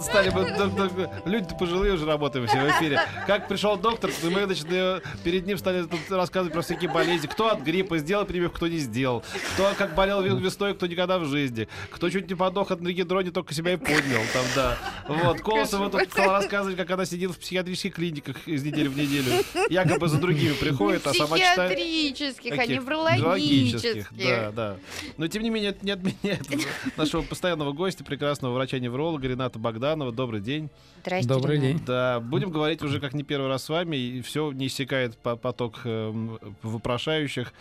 Стали 0.00 0.30
бы 0.30 1.10
люди 1.24 1.54
пожилые 1.58 1.94
уже 1.94 2.06
работаем 2.06 2.46
все 2.46 2.58
в 2.60 2.70
эфире. 2.70 3.00
Как 3.26 3.48
пришел 3.48 3.76
доктор, 3.76 4.10
мы 4.22 4.44
значит, 4.44 4.66
э, 4.70 5.00
перед 5.24 5.46
ним 5.46 5.58
стали 5.58 5.86
рассказывать 6.10 6.52
про 6.52 6.62
всякие 6.62 6.90
болезни. 6.90 7.26
Кто 7.26 7.50
от 7.50 7.60
гриппа 7.60 7.98
сделал 7.98 8.24
прививку, 8.24 8.56
кто 8.56 8.68
не 8.68 8.78
сделал. 8.78 9.22
Кто 9.54 9.72
как 9.76 9.94
болел 9.94 10.24
ве- 10.24 10.40
весной, 10.40 10.74
кто 10.74 10.86
никогда 10.86 11.18
в 11.18 11.26
жизни. 11.26 11.68
Кто 11.90 12.10
чуть 12.10 12.28
не 12.28 12.34
подох 12.34 12.70
от 12.70 12.80
гидрони, 12.80 13.30
только 13.30 13.54
себя 13.54 13.74
и 13.74 13.76
поднял. 13.76 14.22
Там, 14.32 14.44
да. 14.54 14.78
Вот. 15.08 15.40
Колосова 15.40 15.90
тут 15.90 16.10
стала 16.10 16.34
рассказывать, 16.34 16.76
как 16.76 16.90
она 16.90 17.04
сидит 17.04 17.30
в 17.30 17.38
психиатрических 17.38 17.94
клиниках 17.94 18.36
из 18.46 18.62
недели 18.64 18.88
в 18.88 18.96
неделю. 18.96 19.44
Якобы 19.70 20.08
за 20.08 20.18
другими 20.18 20.52
приходит, 20.54 21.06
а 21.06 21.14
сама 21.14 21.38
читает... 21.38 21.72
Психиатрических, 21.72 22.58
а 22.58 22.66
неврологических. 22.66 24.12
Да, 24.12 24.50
да. 24.52 24.76
Но 25.16 25.28
тем 25.28 25.42
не 25.42 25.50
менее, 25.50 25.70
это 25.70 25.84
не 25.84 25.92
отменяет 25.92 26.46
нашего 26.96 27.22
постоянного 27.22 27.72
гостя, 27.72 28.04
прекрасного 28.04 28.54
врача-невролога 28.54 29.25
Рената 29.26 29.58
Богданова. 29.58 30.12
Добрый 30.12 30.40
день. 30.40 30.68
Здрасте, 31.02 31.28
Добрый 31.28 31.56
Ренат. 31.56 31.68
день. 31.68 31.82
Да, 31.86 32.20
будем 32.20 32.50
говорить 32.50 32.82
уже 32.82 33.00
как 33.00 33.14
не 33.14 33.22
первый 33.22 33.48
раз 33.48 33.64
с 33.64 33.68
вами, 33.68 33.96
и 33.96 34.20
все 34.22 34.50
не 34.52 34.66
иссякает 34.66 35.16
по- 35.18 35.36
поток 35.36 35.80
эм, 35.84 36.38
вопрошающих 36.62 37.52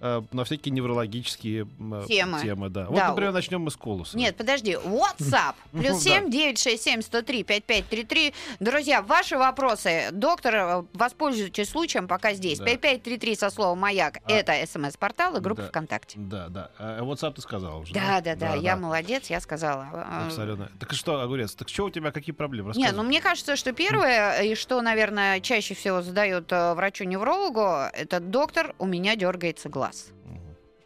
э, 0.00 0.22
на 0.32 0.44
всякие 0.44 0.72
неврологические 0.72 1.68
м, 1.78 2.04
Темы. 2.06 2.40
темы 2.40 2.68
да. 2.68 2.86
Вот, 2.86 2.96
Да, 2.96 3.08
например, 3.10 3.32
начнем 3.32 3.60
мы 3.62 3.70
с 3.70 3.76
колуса. 3.76 4.16
Нет, 4.16 4.36
подожди. 4.36 4.72
WhatsApp. 4.74 5.54
Плюс 5.72 6.02
да. 6.04 6.20
7 6.20 6.30
967 6.30 7.02
103 7.02 7.42
5533. 7.44 8.34
Друзья, 8.60 9.02
ваши 9.02 9.36
вопросы. 9.38 10.08
Доктор, 10.12 10.54
э, 10.54 10.82
воспользуйтесь 10.94 11.68
случаем, 11.70 12.08
пока 12.08 12.32
здесь. 12.34 12.58
Да. 12.58 12.64
5533 12.64 13.34
со 13.36 13.50
словом 13.50 13.78
«Маяк». 13.78 14.18
А- 14.24 14.32
Это 14.32 14.52
смс-портал 14.66 15.36
и 15.36 15.40
группа 15.40 15.62
Да. 15.62 15.68
ВКонтакте. 15.68 16.18
Да, 16.18 16.48
да. 16.48 16.70
А 16.78 17.00
WhatsApp 17.02 17.34
ты 17.34 17.42
сказал 17.42 17.80
уже. 17.80 17.92
Да, 17.94 18.20
да, 18.20 18.34
да, 18.36 18.54
я 18.54 18.76
молодец, 18.76 19.30
я 19.30 19.40
сказала. 19.40 19.86
Э, 19.92 20.26
Абсолютно. 20.26 20.70
Так 20.78 20.92
что, 20.92 21.20
Огурец, 21.20 21.54
так 21.54 21.68
что 21.68 21.84
у 21.86 21.90
тебя, 21.90 22.10
какие 22.12 22.34
проблемы? 22.34 22.68
Не, 22.74 22.84
Рассказывай. 22.84 22.96
ну 23.02 23.08
мне 23.08 23.20
кажется, 23.20 23.56
что 23.56 23.72
первое, 23.72 24.40
и 24.42 24.54
что, 24.54 24.80
наверное, 24.82 25.40
чаще 25.40 25.74
всего 25.74 26.02
задают 26.02 26.50
э, 26.52 26.74
врачу-неврологу, 26.74 27.60
это 27.92 28.20
доктор, 28.20 28.74
у 28.78 28.86
меня 28.86 29.16
дергается 29.16 29.68
глаз. 29.68 29.89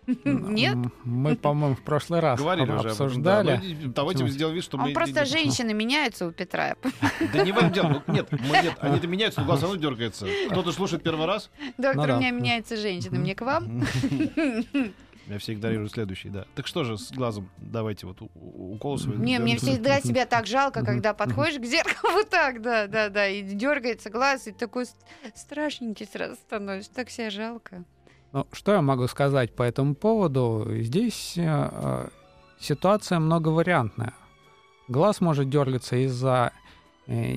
Нет? 0.25 0.75
М, 0.75 0.93
Мы, 1.05 1.35
по-моему, 1.35 1.77
в 1.77 1.83
прошлый 1.83 2.21
раз 2.21 2.39
Говорили 2.39 2.65
уже 2.71 2.73
об 2.75 2.81
этом, 2.87 3.07
обсуждали. 3.07 3.47
да. 3.57 3.63
Мы 3.63 3.93
Давайте 3.95 4.29
сделаем 4.29 4.55
вид, 4.55 4.65
что 4.65 4.77
Он 4.77 4.85
мы... 4.85 4.93
просто 4.93 5.21
не- 5.21 5.27
женщины 5.27 5.73
меняются 5.73 6.27
у 6.27 6.31
Петра. 6.31 6.77
Да 7.33 7.43
не 7.43 7.53
в 7.53 7.57
этом 7.57 7.73
дело. 7.73 8.03
Ну, 8.07 8.13
Нет, 8.15 8.31
нет, 8.63 8.75
они-то 8.81 9.07
меняются, 9.07 9.41
но 9.41 9.47
глаз 9.47 9.63
оно 9.63 9.77
дергается. 9.77 10.27
Кто-то 10.51 10.73
слушает 10.73 11.03
первый 11.03 11.27
раз, 11.27 11.51
Доктор, 11.79 12.07
Ну 12.09 12.15
у 12.17 12.19
меня 12.19 12.31
меняется 12.33 12.77
женщина. 12.77 13.19
Мне 13.19 13.35
к 13.35 13.41
вам? 13.41 13.83
я 15.27 15.39
все 15.39 15.55
игнорирую 15.55 15.89
следующий, 15.89 16.29
да. 16.29 16.45
Так 16.55 16.67
что 16.67 16.85
же 16.85 16.99
с 16.99 17.11
глазом? 17.11 17.49
Давайте 17.57 18.07
вот 18.07 18.21
у, 18.21 18.31
у, 18.35 18.75
у 18.75 18.79
Колосова. 18.79 19.15
Не, 19.15 19.39
мне 19.39 19.57
всегда 19.57 20.01
себя 20.03 20.27
так 20.27 20.47
жалко, 20.47 20.85
когда 20.85 21.15
подходишь 21.15 21.59
к 21.59 21.65
зеркалу 21.65 22.13
вот 22.13 22.29
так, 22.29 22.61
да, 22.61 22.87
да, 22.89 23.09
да, 23.09 23.27
и 23.27 23.41
дергается 23.43 24.11
глаз, 24.11 24.49
и 24.49 24.53
такой 24.53 24.85
ст- 24.85 24.97
страшненький 25.35 26.05
сразу 26.07 26.35
становишься. 26.35 26.93
Так 26.93 27.09
себя 27.09 27.31
жалко. 27.31 27.85
Ну, 28.35 28.49
что 28.51 28.73
я 28.73 28.83
могу 28.83 29.07
сказать 29.07 29.55
по 29.55 29.63
этому 29.63 29.95
поводу? 29.95 30.67
Здесь 30.69 31.35
э, 31.37 31.45
э, 31.47 32.09
ситуация 32.59 33.21
многовариантная. 33.21 34.13
Глаз 34.89 35.21
может 35.21 35.49
дергаться 35.49 35.95
из-за 36.05 36.51
э, 37.07 37.37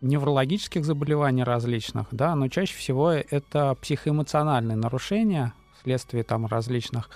неврологических 0.00 0.84
заболеваний 0.84 1.44
различных, 1.44 2.08
да, 2.10 2.34
но 2.34 2.48
чаще 2.48 2.74
всего 2.74 3.12
это 3.12 3.76
психоэмоциональные 3.80 4.76
нарушения 4.76 5.54
вследствие 5.78 6.24
там 6.24 6.46
различных 6.46 7.10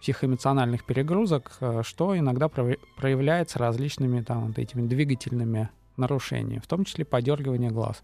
психоэмоциональных 0.00 0.86
перегрузок, 0.86 1.52
э, 1.60 1.82
что 1.84 2.16
иногда 2.16 2.46
прояв- 2.46 2.78
проявляется 2.96 3.58
различными 3.58 4.22
там 4.22 4.46
вот 4.46 4.58
этими 4.58 4.88
двигательными 4.88 5.68
нарушениями, 5.98 6.62
в 6.64 6.66
том 6.66 6.86
числе 6.86 7.04
подергивание 7.04 7.70
глаз. 7.70 8.02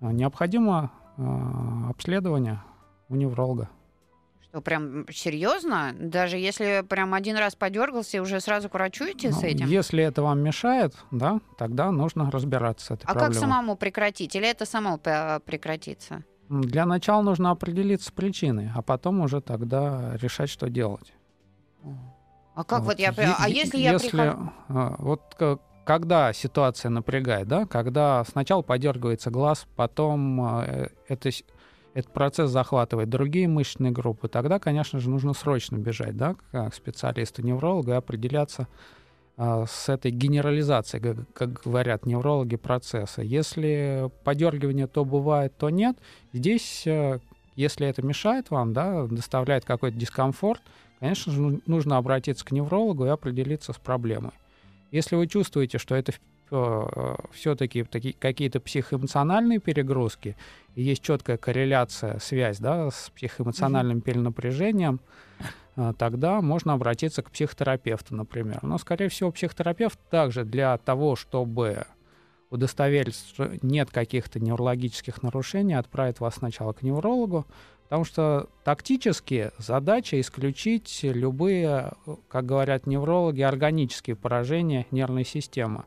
А, 0.00 0.10
Необходимо 0.10 0.90
э, 1.16 1.22
обследование 1.88 2.64
у 3.10 3.16
невролога. 3.16 3.68
Что, 4.48 4.60
прям 4.62 5.06
серьезно? 5.10 5.92
Даже 5.98 6.36
если 6.38 6.82
прям 6.88 7.12
один 7.14 7.36
раз 7.36 7.54
подергался, 7.54 8.16
и 8.16 8.20
уже 8.20 8.40
сразу 8.40 8.68
к 8.68 8.74
врачу 8.74 9.04
идти 9.04 9.30
с 9.30 9.42
Ну, 9.42 9.48
этим? 9.48 9.66
Если 9.66 10.02
это 10.02 10.22
вам 10.22 10.40
мешает, 10.40 10.94
да, 11.10 11.40
тогда 11.58 11.90
нужно 11.90 12.30
разбираться 12.30 12.86
с 12.86 12.90
этой 12.92 13.04
А 13.04 13.08
как 13.08 13.18
проблемой. 13.18 13.40
самому 13.40 13.76
прекратить? 13.76 14.34
Или 14.34 14.48
это 14.48 14.64
само 14.64 14.96
п- 14.98 15.40
прекратится? 15.44 16.24
Для 16.48 16.84
начала 16.86 17.22
нужно 17.22 17.50
определиться 17.52 18.08
с 18.08 18.12
причиной, 18.12 18.70
а 18.74 18.82
потом 18.82 19.20
уже 19.20 19.40
тогда 19.40 20.16
решать, 20.16 20.48
что 20.50 20.68
делать. 20.68 21.12
А 22.54 22.64
как 22.64 22.82
вот, 22.82 22.98
я... 22.98 23.08
е- 23.10 23.12
при- 23.14 23.28
А 23.38 23.48
е- 23.48 23.54
если 23.54 23.78
я 23.78 23.98
прихожу... 23.98 24.50
а, 24.68 24.96
Вот 24.98 25.36
когда 25.84 26.32
ситуация 26.32 26.90
напрягает, 26.90 27.46
да, 27.46 27.66
когда 27.66 28.24
сначала 28.24 28.62
подергивается 28.62 29.30
глаз, 29.30 29.66
потом 29.76 30.40
а, 30.40 30.64
э, 30.66 30.88
это, 31.08 31.30
с- 31.30 31.44
этот 31.94 32.12
процесс 32.12 32.50
захватывает 32.50 33.08
другие 33.08 33.48
мышечные 33.48 33.90
группы, 33.90 34.28
тогда, 34.28 34.58
конечно 34.58 35.00
же, 35.00 35.10
нужно 35.10 35.32
срочно 35.32 35.76
бежать, 35.76 36.16
да, 36.16 36.36
к 36.52 36.72
специалисту-невролога 36.72 37.92
и 37.92 37.96
определяться 37.96 38.68
а, 39.36 39.64
с 39.66 39.88
этой 39.88 40.10
генерализацией, 40.10 41.02
как, 41.02 41.32
как 41.32 41.62
говорят 41.62 42.06
неврологи, 42.06 42.56
процесса. 42.56 43.22
Если 43.22 44.10
подергивание 44.22 44.86
то 44.86 45.04
бывает, 45.04 45.56
то 45.56 45.70
нет. 45.70 45.96
Здесь, 46.32 46.86
э, 46.86 47.20
если 47.56 47.86
это 47.86 48.02
мешает 48.02 48.50
вам, 48.50 48.72
да, 48.74 49.06
доставляет 49.06 49.64
какой-то 49.64 49.96
дискомфорт, 49.96 50.60
конечно 50.98 51.32
же, 51.32 51.40
ну- 51.40 51.60
нужно 51.66 51.96
обратиться 51.96 52.44
к 52.44 52.52
неврологу 52.52 53.06
и 53.06 53.08
определиться 53.08 53.72
с 53.72 53.78
проблемой. 53.78 54.32
Если 54.90 55.16
вы 55.16 55.26
чувствуете, 55.26 55.78
что 55.78 55.94
это 55.94 56.12
все-таки 57.32 57.84
какие-то 58.18 58.60
психоэмоциональные 58.60 59.60
перегрузки, 59.60 60.36
и 60.74 60.82
есть 60.82 61.02
четкая 61.02 61.36
корреляция, 61.36 62.18
связь 62.18 62.58
да, 62.58 62.90
с 62.90 63.10
психоэмоциональным 63.14 64.00
перенапряжением, 64.00 65.00
э, 65.76 65.92
тогда 65.98 66.40
можно 66.40 66.74
обратиться 66.74 67.22
к 67.22 67.30
психотерапевту, 67.30 68.14
например. 68.14 68.60
Но, 68.62 68.78
скорее 68.78 69.08
всего, 69.08 69.30
психотерапевт 69.30 69.98
также 70.10 70.44
для 70.44 70.76
того, 70.78 71.16
чтобы 71.16 71.84
удостовериться, 72.50 73.26
что 73.28 73.52
нет 73.62 73.90
каких-то 73.90 74.40
неврологических 74.40 75.22
нарушений, 75.22 75.74
отправит 75.74 76.20
вас 76.20 76.36
сначала 76.36 76.72
к 76.72 76.82
неврологу, 76.82 77.46
потому 77.84 78.04
что 78.04 78.48
тактически 78.64 79.50
задача 79.58 80.20
исключить 80.20 81.00
любые, 81.02 81.92
как 82.28 82.46
говорят 82.46 82.86
неврологи, 82.86 83.42
органические 83.42 84.16
поражения 84.16 84.86
нервной 84.90 85.24
системы, 85.24 85.84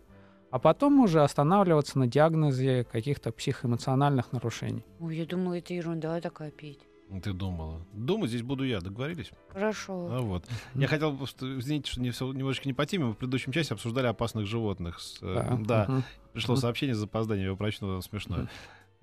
а 0.53 0.59
потом 0.59 0.99
уже 0.99 1.23
останавливаться 1.23 1.97
на 1.97 2.05
диагнозе 2.05 2.83
каких-то 2.83 3.31
психоэмоциональных 3.31 4.31
нарушений. 4.33 4.83
Ой, 4.99 5.17
я 5.17 5.25
думала, 5.25 5.57
это 5.57 5.73
ерунда 5.73 6.21
такая 6.21 6.51
петь. 6.51 6.79
Ты 7.23 7.33
думала. 7.33 7.81
Думать 7.91 8.29
здесь 8.29 8.43
буду 8.43 8.63
я, 8.63 8.79
договорились? 8.79 9.31
Хорошо. 9.49 10.09
А 10.11 10.19
вот. 10.19 10.45
Я 10.75 10.87
хотел, 10.87 11.17
просто, 11.17 11.57
извините, 11.57 11.91
что 11.91 12.01
не 12.01 12.11
все, 12.11 12.31
немножечко 12.31 12.67
не 12.67 12.73
по 12.73 12.85
теме, 12.85 13.05
мы 13.05 13.13
в 13.13 13.17
предыдущем 13.17 13.51
части 13.51 13.73
обсуждали 13.73 14.05
опасных 14.05 14.45
животных. 14.45 14.99
С, 14.99 15.17
э, 15.23 15.57
да, 15.61 15.85
Мгм. 15.89 16.03
пришло 16.33 16.55
сообщение 16.55 16.93
с 16.93 16.99
запозданием, 16.99 17.49
я 17.49 17.55
прочну, 17.55 17.99
смешное. 18.03 18.47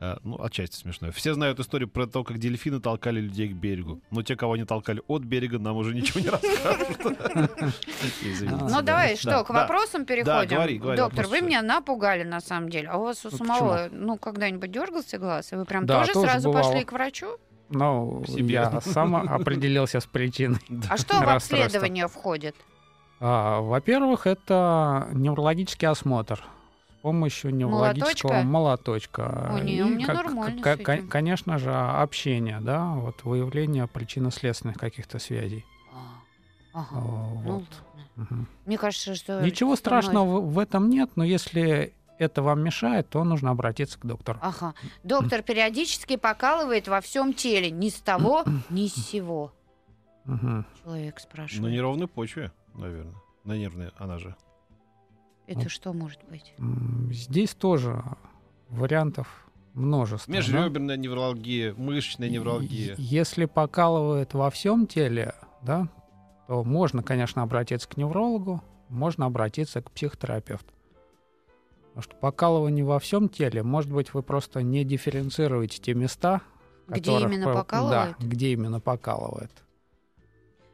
Э, 0.01 0.17
Ну, 0.23 0.43
отчасти 0.43 0.77
смешное. 0.77 1.13
Все 1.13 1.35
знают 1.35 1.61
историю 1.61 1.89
про 1.89 2.07
то, 2.07 2.25
как 2.25 2.39
дельфины 2.39 2.81
толкали 2.81 3.21
людей 3.21 3.49
к 3.49 3.53
берегу. 3.53 4.01
Но 4.11 4.23
те, 4.23 4.35
кого 4.35 4.55
они 4.55 4.65
толкали 4.65 5.03
от 5.09 5.23
берега, 5.23 5.59
нам 5.59 5.77
уже 5.77 5.95
ничего 5.95 6.21
не 6.21 6.29
расскажут. 6.29 6.99
Ну, 8.43 8.69
да. 8.69 8.83
давай, 8.83 9.17
что, 9.17 9.45
к 9.45 9.51
вопросам 9.51 10.05
переходим. 10.05 10.97
Доктор, 10.97 11.27
вы 11.27 11.41
меня 11.43 11.63
напугали 11.63 12.23
на 12.23 12.41
самом 12.41 12.71
деле. 12.71 12.89
А 12.89 12.97
у 12.97 13.05
вас 13.05 13.25
у 13.25 13.31
Ну, 13.31 13.37
самого, 13.37 13.89
ну, 13.91 14.17
когда-нибудь 14.17 14.71
дергался 14.71 15.19
глаз? 15.19 15.53
И 15.53 15.57
вы 15.57 15.65
прям 15.65 15.87
тоже, 15.87 16.13
сразу 16.13 16.53
пошли 16.53 16.85
к 16.85 16.93
врачу? 16.93 17.37
Ну, 17.69 18.25
я 18.27 18.81
сам 18.81 19.15
определился 19.17 20.01
с 20.01 20.07
причиной. 20.07 20.59
А 20.89 20.97
что 20.97 21.21
в 21.21 21.29
обследование 21.29 22.09
входит? 22.09 22.57
А, 23.21 23.61
Во-первых, 23.61 24.27
это 24.27 25.09
неврологический 25.13 25.89
осмотр 25.89 26.43
помощью 27.03 27.55
неврологического 27.55 28.43
молоточка. 28.43 29.55
О, 29.55 29.61
не, 29.61 29.83
у 29.83 29.89
меня 29.89 30.07
нормально 30.07 30.63
ка- 30.63 30.75
этим. 30.75 31.09
Конечно 31.09 31.59
же, 31.59 31.73
общение, 31.75 32.61
да, 32.61 32.95
вот 32.95 33.25
выявление 33.25 33.87
причинно-следственных 33.87 34.77
каких-то 34.79 35.19
связей. 35.19 35.65
А, 35.93 36.81
Ага. 36.81 37.01
Ну, 37.01 37.43
вот. 37.45 37.65
Мгм. 38.17 38.47
мне 38.67 38.77
кажется, 38.79 39.15
что... 39.15 39.41
Ничего 39.41 39.77
страшного 39.77 40.41
в 40.41 40.53
в 40.53 40.59
этом 40.59 40.91
нет, 40.91 41.11
но 41.17 41.25
если 41.25 41.95
это 42.19 42.43
вам 42.43 42.63
мешает, 42.63 43.09
то 43.09 43.25
нужно 43.25 43.51
обратиться 43.51 43.99
к 43.99 44.05
доктору. 44.05 44.39
Ага. 44.43 44.75
Доктор 45.03 45.43
периодически 45.43 46.17
покалывает 46.17 46.87
во 46.87 47.01
всем 47.01 47.33
теле. 47.33 47.71
Ни 47.71 47.89
с 47.89 47.95
того, 47.95 48.45
ни 48.71 48.89
с 48.89 48.95
сего. 48.95 49.53
Мгм. 50.27 50.67
Человек 50.85 51.15
На 51.15 51.21
спрашивает. 51.21 51.73
неровной 51.73 52.07
почве, 52.09 52.53
наверное. 52.75 53.15
На 53.45 53.57
нервной, 53.57 53.91
она 53.97 54.19
же. 54.19 54.37
Это 55.51 55.65
Ну. 55.65 55.69
что 55.69 55.93
может 55.93 56.21
быть? 56.29 56.55
Здесь 57.13 57.55
тоже 57.55 58.03
вариантов 58.69 59.27
множество. 59.75 60.33
да. 60.33 60.39
Межреберная 60.39 60.97
невралгия, 60.97 61.75
мышечная 61.75 62.29
невралгия. 62.29 62.95
Если 62.99 63.47
покалывает 63.47 64.33
во 64.35 64.51
всем 64.51 64.87
теле, 64.87 65.35
да, 65.63 65.89
то 66.47 66.63
можно, 66.65 67.03
конечно, 67.03 67.43
обратиться 67.43 67.89
к 67.89 67.97
неврологу, 67.97 68.63
можно 68.89 69.27
обратиться 69.27 69.83
к 69.83 69.91
психотерапевту. 69.91 70.73
Потому 71.89 72.03
что 72.03 72.17
покалывание 72.17 72.85
во 72.85 73.01
всем 73.01 73.29
теле, 73.29 73.63
может 73.65 73.91
быть, 73.93 74.15
вы 74.15 74.23
просто 74.23 74.63
не 74.63 74.85
дифференцируете 74.85 75.81
те 75.81 75.95
места, 75.95 76.43
Где 76.87 77.01
которых 77.01 77.33
именно 77.33 77.47
по- 77.47 77.55
покалывает? 77.55 78.17
Да, 78.21 78.27
где 78.27 78.53
именно 78.53 78.79
покалывает. 78.81 79.51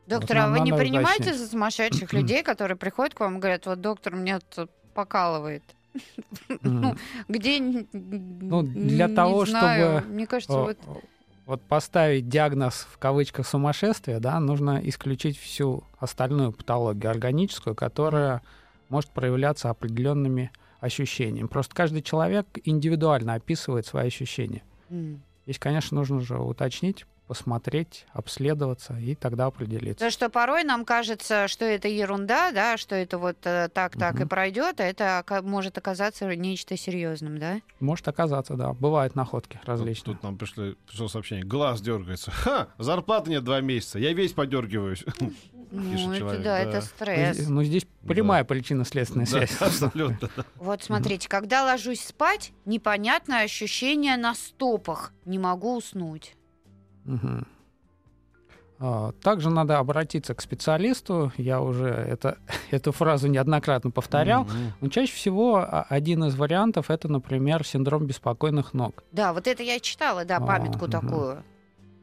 Доктор, 0.07 0.39
а 0.39 0.49
вы 0.49 0.61
не 0.61 0.73
принимаете 0.73 1.35
за 1.35 1.47
сумасшедших 1.49 2.13
людей, 2.13 2.43
которые 2.43 2.77
приходят 2.77 3.15
к 3.15 3.21
вам 3.21 3.37
и 3.37 3.41
говорят, 3.41 3.67
вот 3.67 3.81
доктор 3.81 4.15
мне 4.15 4.39
тут 4.55 4.71
покалывает? 4.95 5.63
Ну, 6.61 6.95
где? 7.29 7.59
Ну, 7.93 8.63
для 8.63 9.09
того, 9.09 9.47
чтобы, 9.47 10.05
Мне 10.09 10.27
кажется, 10.27 10.59
О, 10.59 10.65
вот... 10.65 10.79
Вот 11.47 11.63
поставить 11.63 12.29
диагноз 12.29 12.89
в 12.91 12.99
кавычках 12.99 13.47
сумасшествия, 13.47 14.19
да, 14.19 14.41
нужно 14.41 14.81
исключить 14.83 15.39
всю 15.39 15.85
остальную 16.01 16.51
патологию 16.53 17.09
органическую, 17.09 17.77
которая 17.77 18.43
может 18.89 19.11
проявляться 19.11 19.71
определенными 19.71 20.51
ощущениями. 20.81 21.47
Просто 21.47 21.73
каждый 21.73 22.03
человек 22.03 22.47
индивидуально 22.65 23.35
описывает 23.35 23.87
свои 23.87 24.09
ощущения. 24.09 24.65
м. 24.91 25.23
Здесь, 25.45 25.61
конечно, 25.61 25.97
нужно 25.97 26.21
же 26.21 26.37
уточнить, 26.37 27.07
посмотреть, 27.27 28.07
обследоваться 28.13 28.97
и 28.99 29.15
тогда 29.15 29.47
определиться. 29.47 29.95
Потому 29.97 30.11
что 30.11 30.29
порой 30.31 30.65
нам 30.65 30.85
кажется, 30.85 31.49
что 31.49 31.65
это 31.65 31.89
ерунда, 31.89 32.53
да, 32.53 32.77
что 32.77 32.95
это 32.95 33.19
вот 33.19 33.39
э, 33.45 33.69
так, 33.73 33.97
так 33.97 34.21
и 34.21 34.25
пройдет, 34.25 34.81
а 34.81 34.85
это 34.85 35.25
может 35.43 35.77
оказаться 35.79 36.27
нечто 36.35 36.77
серьезным, 36.77 37.39
да? 37.39 37.61
Может 37.81 38.09
оказаться, 38.09 38.55
да. 38.55 38.73
Бывают 38.73 39.15
находки 39.15 39.57
Тут, 39.59 39.69
различные. 39.69 40.15
тут 40.15 40.23
нам 40.23 40.39
пришло, 40.39 40.75
пришло 40.87 41.09
сообщение. 41.09 41.45
Глаз 41.45 41.81
дергается. 41.81 42.31
Ха! 42.31 42.69
Зарплаты 42.79 43.31
нет 43.31 43.45
два 43.45 43.61
месяца. 43.61 43.99
Я 43.99 44.13
весь 44.13 44.33
подергиваюсь. 44.33 45.05
Ну, 45.73 46.13
это 46.13 46.19
человек, 46.19 46.45
да, 46.45 46.45
да. 46.45 46.59
это 46.61 46.81
стресс. 46.81 47.49
Ну, 47.49 47.65
здесь 47.65 47.87
прямая 48.07 48.45
причинно-следственная 48.45 49.27
Да, 49.27 49.31
связь. 49.31 49.57
Абсолютно. 49.61 50.31
Вот 50.57 50.83
смотрите, 50.83 51.29
когда 51.29 51.65
ложусь 51.65 52.03
спать, 52.05 52.53
непонятное 52.65 53.43
ощущение 53.43 54.17
на 54.17 54.35
стопах. 54.35 55.13
Не 55.25 55.41
могу 55.41 55.77
уснуть. 55.77 56.36
А, 58.79 59.13
Также 59.23 59.51
надо 59.51 59.79
обратиться 59.79 60.35
к 60.35 60.43
специалисту. 60.43 61.33
Я 61.39 61.61
уже 61.61 61.87
это, 61.89 62.39
эту 62.71 62.93
фразу 62.93 63.29
неоднократно 63.29 63.91
повторял. 63.91 64.47
Но 64.81 64.89
чаще 64.89 65.15
всего 65.15 65.57
а, 65.57 65.87
один 65.89 66.25
из 66.25 66.37
вариантов 66.37 66.91
это, 66.91 67.09
например, 67.09 67.65
синдром 67.65 68.07
беспокойных 68.07 68.75
ног. 68.75 69.03
Да, 69.13 69.33
вот 69.33 69.47
это 69.47 69.63
я 69.63 69.81
читала, 69.81 70.25
да, 70.25 70.37
А, 70.37 70.41
памятку 70.41 70.85
мгм. 70.87 70.91
такую. 70.91 71.45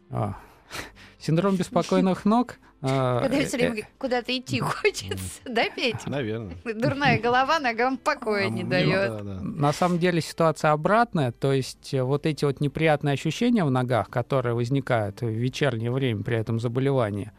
А, 0.09 0.38
Синдром 1.19 1.55
беспокойных 1.55 2.25
ног. 2.25 2.57
А, 2.85 3.21
Когда 3.21 3.38
э, 3.38 3.45
все 3.45 3.57
время 3.57 3.88
куда-то 3.97 4.38
идти 4.38 4.59
хочется, 4.59 5.41
да, 5.45 5.69
Петь? 5.69 6.06
Наверное. 6.06 6.56
Дурная 6.65 7.19
голова 7.19 7.59
ногам 7.59 7.97
покоя 7.97 8.50
не 8.50 8.63
Ну, 8.63 8.69
дает. 8.69 9.12
да, 9.12 9.21
да. 9.24 9.39
На 9.41 9.71
самом 9.71 10.00
деле 10.00 10.19
ситуация 10.21 10.71
обратная, 10.71 11.31
то 11.31 11.53
есть 11.53 11.94
э, 11.94 12.03
вот 12.03 12.25
эти 12.25 12.44
вот 12.44 12.59
неприятные 12.59 13.13
ощущения 13.13 13.63
в 13.63 13.71
ногах, 13.71 14.09
которые 14.09 14.53
возникают 14.53 15.21
в 15.21 15.27
вечернее 15.27 15.91
время 15.91 16.24
при 16.24 16.38
этом 16.38 16.59
заболевании, 16.59 17.31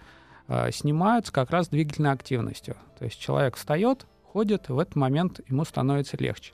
э, 0.48 0.70
снимаются 0.72 1.32
как 1.32 1.50
раз 1.50 1.68
двигательной 1.68 2.12
активностью. 2.12 2.76
То 2.98 3.04
есть 3.04 3.20
человек 3.20 3.56
встает, 3.56 4.06
ходит, 4.22 4.68
в 4.70 4.78
этот 4.78 4.96
момент 4.96 5.40
ему 5.48 5.64
становится 5.64 6.16
легче. 6.16 6.52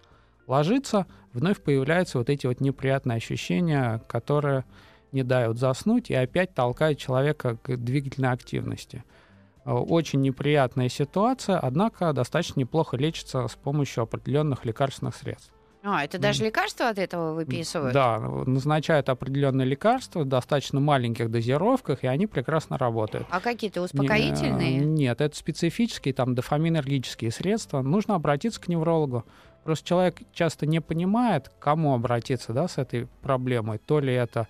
Ложится, 0.49 1.07
вновь 1.33 1.63
появляются 1.63 2.19
вот 2.19 2.29
эти 2.29 2.47
вот 2.49 2.61
неприятные 2.61 3.17
ощущения, 3.17 4.03
которые 4.09 4.65
не 5.13 5.23
дают 5.23 5.59
заснуть 5.59 6.11
и 6.11 6.15
опять 6.15 6.55
толкают 6.55 6.99
человека 6.99 7.57
к 7.63 7.77
двигательной 7.77 8.31
активности. 8.31 9.05
Э, 9.65 9.73
Очень 9.73 10.21
неприятная 10.21 10.89
ситуация, 10.89 11.59
однако 11.59 12.13
достаточно 12.13 12.61
неплохо 12.61 12.97
лечится 12.97 13.47
с 13.47 13.55
помощью 13.55 14.03
определенных 14.03 14.65
лекарственных 14.65 15.15
средств. 15.15 15.53
А, 15.83 16.05
это 16.05 16.19
даже 16.19 16.45
лекарства 16.45 16.89
от 16.89 16.99
этого 16.99 17.33
выписывают? 17.33 17.95
Да, 17.95 18.19
назначают 18.19 19.09
определенные 19.09 19.67
лекарства 19.67 20.21
в 20.21 20.25
достаточно 20.27 20.79
маленьких 20.79 21.31
дозировках, 21.31 22.05
и 22.05 22.07
они 22.07 22.27
прекрасно 22.27 22.77
работают. 22.77 23.27
А 23.31 23.41
какие-то 23.41 23.81
успокоительные? 23.81 24.81
Нет, 24.81 25.23
это 25.23 25.35
специфические, 25.35 26.13
там, 26.13 26.35
дофаминергические 26.35 27.31
средства. 27.31 27.81
Нужно 27.81 28.15
обратиться 28.15 28.61
к 28.61 28.69
неврологу. 28.69 29.25
Просто 29.65 29.87
человек 29.89 30.17
часто 30.33 30.67
не 30.67 30.81
понимает, 30.81 31.49
к 31.49 31.59
кому 31.59 31.95
обратиться 31.95 32.53
да, 32.53 32.69
с 32.69 32.77
этой 32.77 33.07
проблемой. 33.23 33.79
То 33.79 34.01
ли 34.01 34.13
это 34.13 34.49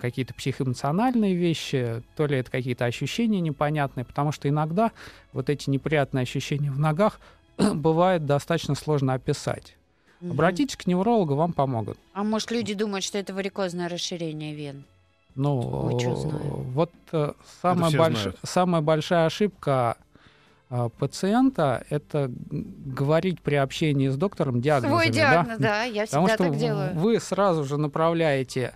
какие-то 0.00 0.34
психоэмоциональные 0.34 1.34
вещи, 1.34 2.02
то 2.16 2.26
ли 2.26 2.38
это 2.38 2.50
какие-то 2.50 2.84
ощущения 2.84 3.40
непонятные, 3.40 4.04
потому 4.04 4.32
что 4.32 4.48
иногда 4.48 4.92
вот 5.32 5.50
эти 5.50 5.70
неприятные 5.70 6.22
ощущения 6.22 6.70
в 6.70 6.78
ногах 6.78 7.20
бывает 7.58 8.26
достаточно 8.26 8.74
сложно 8.74 9.14
описать. 9.14 9.76
Мгм. 10.20 10.32
Обратитесь 10.32 10.76
к 10.76 10.86
неврологу, 10.86 11.34
вам 11.34 11.52
помогут. 11.52 11.98
А 12.14 12.24
может, 12.24 12.50
люди 12.50 12.74
думают, 12.74 13.04
что 13.04 13.18
это 13.18 13.34
варикозное 13.34 13.88
расширение 13.88 14.54
вен? 14.54 14.84
Ну, 15.34 15.60
вот 15.60 16.90
э, 17.12 17.32
самая, 17.60 17.90
больш- 17.90 18.20
знают. 18.20 18.38
самая 18.42 18.80
большая 18.80 19.26
ошибка 19.26 19.98
э, 20.70 20.88
пациента 20.98 21.84
это 21.90 22.30
говорить 22.50 23.42
при 23.42 23.56
общении 23.56 24.08
с 24.08 24.16
доктором 24.16 24.62
диагнозами. 24.62 24.98
Свой 24.98 25.06
да? 25.08 25.12
диагноз, 25.12 25.58
да, 25.58 25.82
я 25.82 26.06
Потому 26.06 26.26
всегда 26.28 26.44
что 26.44 26.52
так 26.52 26.58
делаю. 26.58 26.94
вы 26.94 27.20
сразу 27.20 27.64
же 27.64 27.76
направляете 27.76 28.74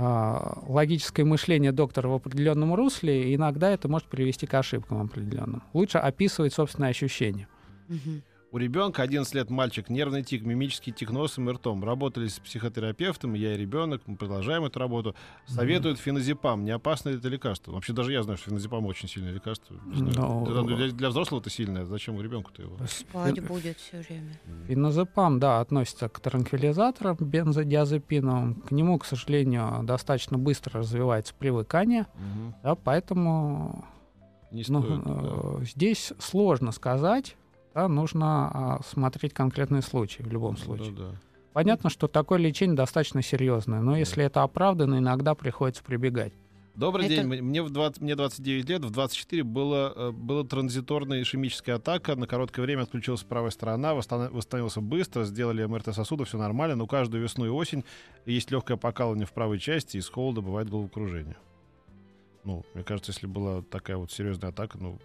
логическое 0.00 1.24
мышление 1.24 1.72
доктора 1.72 2.08
в 2.08 2.14
определенном 2.14 2.74
русле, 2.74 3.34
иногда 3.34 3.70
это 3.70 3.88
может 3.88 4.08
привести 4.08 4.46
к 4.46 4.54
ошибкам 4.54 5.02
определенным. 5.02 5.62
Лучше 5.72 5.98
описывать 5.98 6.54
собственные 6.54 6.90
ощущения. 6.90 7.48
Мгм. 7.88 8.22
У 8.52 8.58
ребенка 8.58 9.02
11 9.02 9.32
лет 9.34 9.48
мальчик, 9.48 9.88
нервный 9.88 10.24
тик, 10.24 10.42
мимический 10.44 10.92
тик 10.92 11.10
носом 11.12 11.48
и 11.48 11.52
ртом. 11.52 11.84
Работали 11.84 12.26
с 12.26 12.40
психотерапевтом, 12.40 13.34
я 13.34 13.54
и 13.54 13.56
ребенок, 13.56 14.02
мы 14.06 14.16
продолжаем 14.16 14.64
эту 14.64 14.80
работу. 14.80 15.14
Советуют 15.46 16.00
феназепам. 16.00 16.64
Не 16.64 16.72
опасно 16.72 17.10
ли 17.10 17.18
это 17.18 17.28
лекарство? 17.28 17.70
Вообще 17.70 17.92
даже 17.92 18.12
я 18.12 18.24
знаю, 18.24 18.38
что 18.38 18.50
феназепам 18.50 18.86
очень 18.86 19.08
сильное 19.08 19.30
лекарство. 19.32 19.76
Знаю. 19.94 20.12
Ну, 20.16 20.42
Это 20.50 20.62
для, 20.76 20.88
для 20.90 21.10
взрослого 21.10 21.38
это 21.40 21.48
сильное. 21.48 21.84
Зачем 21.84 22.16
у 22.16 22.22
ребенку-то 22.22 22.62
его? 22.62 22.76
Спать 22.88 23.40
будет 23.46 23.78
все 23.78 23.98
время. 24.00 24.40
Феназепам, 24.66 25.38
да, 25.38 25.60
относится 25.60 26.08
к 26.08 26.18
транквилизаторам 26.18 27.18
бензодиазепиновым. 27.20 28.54
К 28.62 28.72
нему, 28.72 28.98
к 28.98 29.04
сожалению, 29.04 29.84
достаточно 29.84 30.38
быстро 30.38 30.80
развивается 30.80 31.34
привыкание, 31.38 32.08
Мгм. 32.16 32.54
да, 32.64 32.74
поэтому 32.74 33.84
Не 34.50 34.64
ну, 34.66 34.82
стоит. 34.82 35.04
да. 35.04 35.20
э, 35.60 35.64
здесь 35.66 36.12
сложно 36.18 36.72
сказать. 36.72 37.36
Да, 37.80 37.88
нужно 37.88 38.50
а, 38.52 38.80
смотреть 38.84 39.32
конкретные 39.32 39.80
случаи 39.80 40.20
в 40.20 40.30
любом 40.30 40.58
случае. 40.58 40.92
Да, 40.92 41.02
да. 41.04 41.14
Понятно, 41.54 41.88
что 41.88 42.08
такое 42.08 42.38
лечение 42.38 42.76
достаточно 42.76 43.22
серьезное, 43.22 43.80
но 43.80 43.96
если 43.96 44.22
это 44.22 44.42
оправдано, 44.42 44.98
иногда 44.98 45.34
приходится 45.34 45.82
прибегать. 45.82 46.34
Добрый 46.74 47.06
Это- 47.06 47.14
день. 47.14 47.42
Мне, 47.42 47.62
в 47.62 47.70
20, 47.70 48.02
мне 48.02 48.14
29 48.16 48.68
лет, 48.68 48.84
в 48.84 48.90
24 48.90 49.42
было, 49.44 49.92
э, 49.96 50.10
была 50.12 50.44
транзиторная 50.44 51.22
ишемическая 51.22 51.76
атака. 51.76 52.16
На 52.16 52.26
короткое 52.26 52.62
время 52.62 52.82
отключилась 52.82 53.22
правая 53.22 53.50
сторона, 53.50 53.94
восстана- 53.94 54.30
восстановился 54.30 54.82
быстро, 54.82 55.24
сделали 55.24 55.64
МРТ 55.64 55.94
сосудов, 55.94 56.28
все 56.28 56.36
нормально, 56.36 56.76
но 56.76 56.86
каждую 56.86 57.22
весну 57.22 57.46
и 57.46 57.48
осень 57.48 57.82
есть 58.26 58.50
легкое 58.50 58.76
покалывание 58.76 59.26
в 59.26 59.32
правой 59.32 59.58
части, 59.58 59.96
и 59.96 60.00
с 60.02 60.08
холода 60.10 60.42
бывает 60.42 60.68
головокружение. 60.68 61.36
Ну, 62.44 62.62
мне 62.74 62.84
кажется, 62.84 63.12
если 63.12 63.26
была 63.26 63.62
такая 63.62 63.96
вот 63.96 64.12
серьезная 64.12 64.50
атака, 64.50 64.78
ну, 64.78 64.98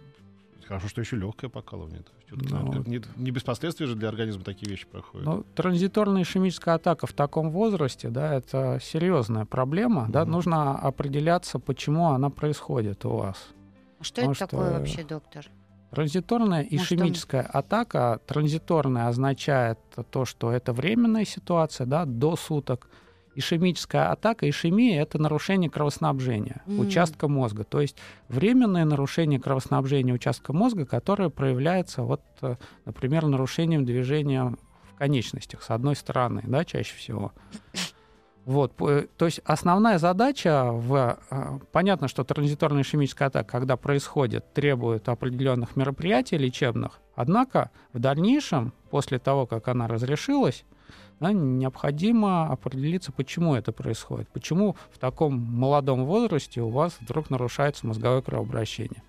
хорошо, 0.66 0.88
что 0.88 1.00
еще 1.00 1.16
легкое 1.16 1.48
покалывание. 1.50 2.00
То 2.02 2.10
есть 2.36 2.50
Ну, 2.52 2.82
не, 2.86 3.00
не 3.16 3.30
без 3.30 3.42
последствий 3.42 3.86
же 3.86 3.94
для 3.94 4.08
организма 4.08 4.42
такие 4.44 4.68
вещи 4.70 4.86
проходят. 4.86 5.26
Ну, 5.26 5.44
транзиторная 5.54 6.22
ишемическая 6.22 6.74
атака 6.74 7.06
в 7.06 7.12
таком 7.12 7.50
возрасте, 7.50 8.08
да, 8.08 8.34
это 8.34 8.78
серьезная 8.82 9.44
проблема, 9.44 10.06
да, 10.08 10.22
Мгм. 10.22 10.32
нужно 10.32 10.78
определяться, 10.78 11.58
почему 11.58 12.08
она 12.08 12.30
происходит 12.30 13.04
у 13.04 13.10
вас. 13.16 13.36
А 14.00 14.04
что 14.04 14.14
Потому 14.16 14.32
это 14.32 14.46
такое 14.46 14.66
что- 14.70 14.78
вообще, 14.78 15.04
доктор? 15.04 15.46
Транзиторная 15.92 16.62
Может, 16.64 16.72
он- 16.72 16.78
ишемическая 16.78 17.42
атака. 17.42 18.20
Транзиторная 18.26 19.08
означает 19.08 19.78
то, 20.10 20.24
что 20.24 20.50
это 20.50 20.72
временная 20.72 21.24
ситуация, 21.24 21.86
да, 21.86 22.04
до 22.04 22.36
суток. 22.36 22.88
Ишемическая 23.36 24.10
атака, 24.12 24.48
ишемия— 24.48 25.02
это 25.02 25.18
нарушение 25.18 25.68
кровоснабжения 25.70 26.62
М. 26.66 26.80
участка 26.80 27.28
мозга. 27.28 27.64
То 27.64 27.82
есть 27.82 27.96
временное 28.28 28.84
нарушение 28.86 29.38
кровоснабжения 29.38 30.14
участка 30.14 30.52
мозга, 30.54 30.86
которое 30.86 31.28
проявляется, 31.28 32.02
вот, 32.02 32.22
э, 32.40 32.56
например, 32.86 33.26
нарушением 33.26 33.84
движения 33.84 34.54
в 34.92 34.94
конечностях 34.98 35.62
с 35.62 35.68
одной 35.70 35.96
стороны, 35.96 36.42
да, 36.46 36.64
чаще 36.64 36.96
всего. 36.96 37.32
Вот, 38.46 38.72
п- 38.76 39.08
то 39.18 39.24
есть 39.26 39.40
основная 39.44 39.98
задача 39.98 40.70
в... 40.70 41.18
э, 41.30 41.58
Понятно, 41.72 42.06
что 42.08 42.22
транзиторная 42.24 42.82
ишемическая 42.82 43.28
атака, 43.28 43.50
когда 43.50 43.76
происходит, 43.76 44.54
требует 44.54 45.08
определенных 45.08 45.74
мероприятий 45.76 46.38
лечебных, 46.38 47.00
однако 47.16 47.70
в 47.92 47.98
дальнейшем, 47.98 48.72
после 48.90 49.18
того, 49.18 49.46
как 49.46 49.66
она 49.68 49.88
разрешилась, 49.88 50.64
да, 51.20 51.32
необходимо 51.32 52.50
определиться, 52.50 53.12
почему 53.12 53.54
это 53.54 53.72
происходит, 53.72 54.28
почему 54.28 54.76
в 54.92 54.98
таком 54.98 55.38
молодом 55.38 56.04
возрасте 56.04 56.60
у 56.60 56.68
вас 56.68 56.96
вдруг 57.00 57.30
нарушается 57.30 57.86
мозговое 57.86 58.22
кровообращение. 58.22 59.02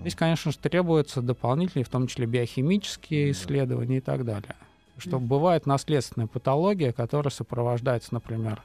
Здесь, 0.00 0.14
конечно 0.14 0.52
же, 0.52 0.58
требуются 0.58 1.20
дополнительные, 1.20 1.84
в 1.84 1.88
том 1.88 2.06
числе 2.06 2.26
биохимические 2.26 3.32
исследования 3.32 3.98
и 3.98 4.00
так 4.00 4.24
далее. 4.24 4.56
Что 4.98 5.18
бывает 5.18 5.66
наследственная 5.66 6.28
патология, 6.28 6.92
которая 6.92 7.30
сопровождается, 7.30 8.14
например, 8.14 8.62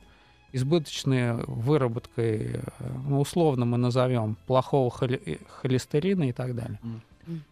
избыточной 0.53 1.43
выработкой, 1.45 2.53
э, 2.53 2.61
ну, 3.07 3.19
условно 3.19 3.65
мы 3.65 3.77
назовем, 3.77 4.37
плохого 4.47 4.89
холи- 4.89 5.21
э, 5.25 5.37
холестерина 5.49 6.29
и 6.29 6.31
так 6.31 6.55
далее. 6.55 6.79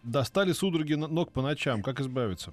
Достали 0.02 0.52
судороги 0.52 0.94
ног 0.94 1.32
по 1.32 1.42
ночам. 1.42 1.82
Как 1.82 2.00
избавиться? 2.00 2.52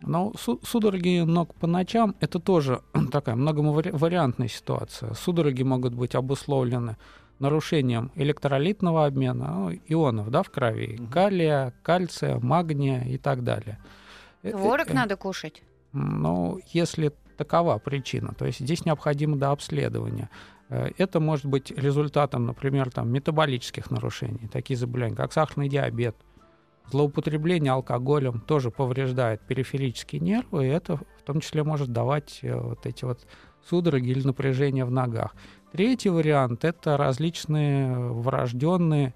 Но 0.00 0.32
су- 0.38 0.60
судороги 0.64 1.20
ног 1.24 1.54
по 1.54 1.66
ночам— 1.66 2.14
это 2.20 2.38
тоже 2.38 2.80
такая 3.12 3.34
многовариантная 3.36 4.48
ситуация. 4.48 5.14
Судороги 5.14 5.62
могут 5.64 5.94
быть 5.94 6.14
обусловлены 6.14 6.96
нарушением 7.38 8.10
электролитного 8.16 9.06
обмена, 9.06 9.52
ну, 9.54 9.72
ионов 9.86 10.30
да, 10.30 10.42
в 10.42 10.50
крови, 10.50 10.96
Мгм. 10.98 11.10
калия, 11.10 11.72
кальция, 11.82 12.38
магния 12.40 13.02
и 13.04 13.16
так 13.18 13.44
далее. 13.44 13.78
Э, 14.42 14.50
Творог 14.52 14.90
э, 14.90 14.94
надо 14.94 15.16
кушать. 15.16 15.62
Ну, 15.92 16.58
если 16.72 17.12
такова 17.36 17.78
причина, 17.78 18.34
то 18.36 18.44
есть 18.46 18.58
здесь 18.60 18.84
необходимо 18.84 19.36
до 19.36 19.50
обследования. 19.52 20.30
Э, 20.68 20.90
Это 20.98 21.20
может 21.20 21.46
быть 21.46 21.70
результатом, 21.70 22.46
например, 22.46 22.90
там, 22.90 23.08
метаболических 23.10 23.90
нарушений, 23.90 24.48
такие 24.52 24.76
заболевания, 24.76 25.16
как 25.16 25.32
сахарный 25.32 25.68
диабет, 25.68 26.16
злоупотребление 26.90 27.72
алкоголем 27.72 28.40
тоже 28.40 28.70
повреждает 28.70 29.40
периферические 29.42 30.20
нервы, 30.20 30.66
и 30.66 30.70
это 30.70 30.96
в 30.96 31.22
том 31.24 31.40
числе 31.40 31.64
может 31.64 31.92
давать 31.92 32.40
э, 32.42 32.58
вот 32.58 32.86
эти 32.86 33.04
вот 33.04 33.26
судороги 33.68 34.10
или 34.10 34.26
напряжение 34.26 34.84
в 34.84 34.90
ногах. 34.90 35.34
Третий 35.72 36.08
вариант– 36.08 36.64
это 36.66 36.96
различные 36.96 37.94
врожденные 37.96 39.14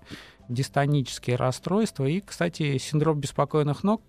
дистонические 0.48 1.36
расстройства. 1.36 2.04
И, 2.04 2.20
кстати, 2.20 2.76
синдром 2.78 3.20
беспокойных 3.20 3.82
ног 3.82 4.02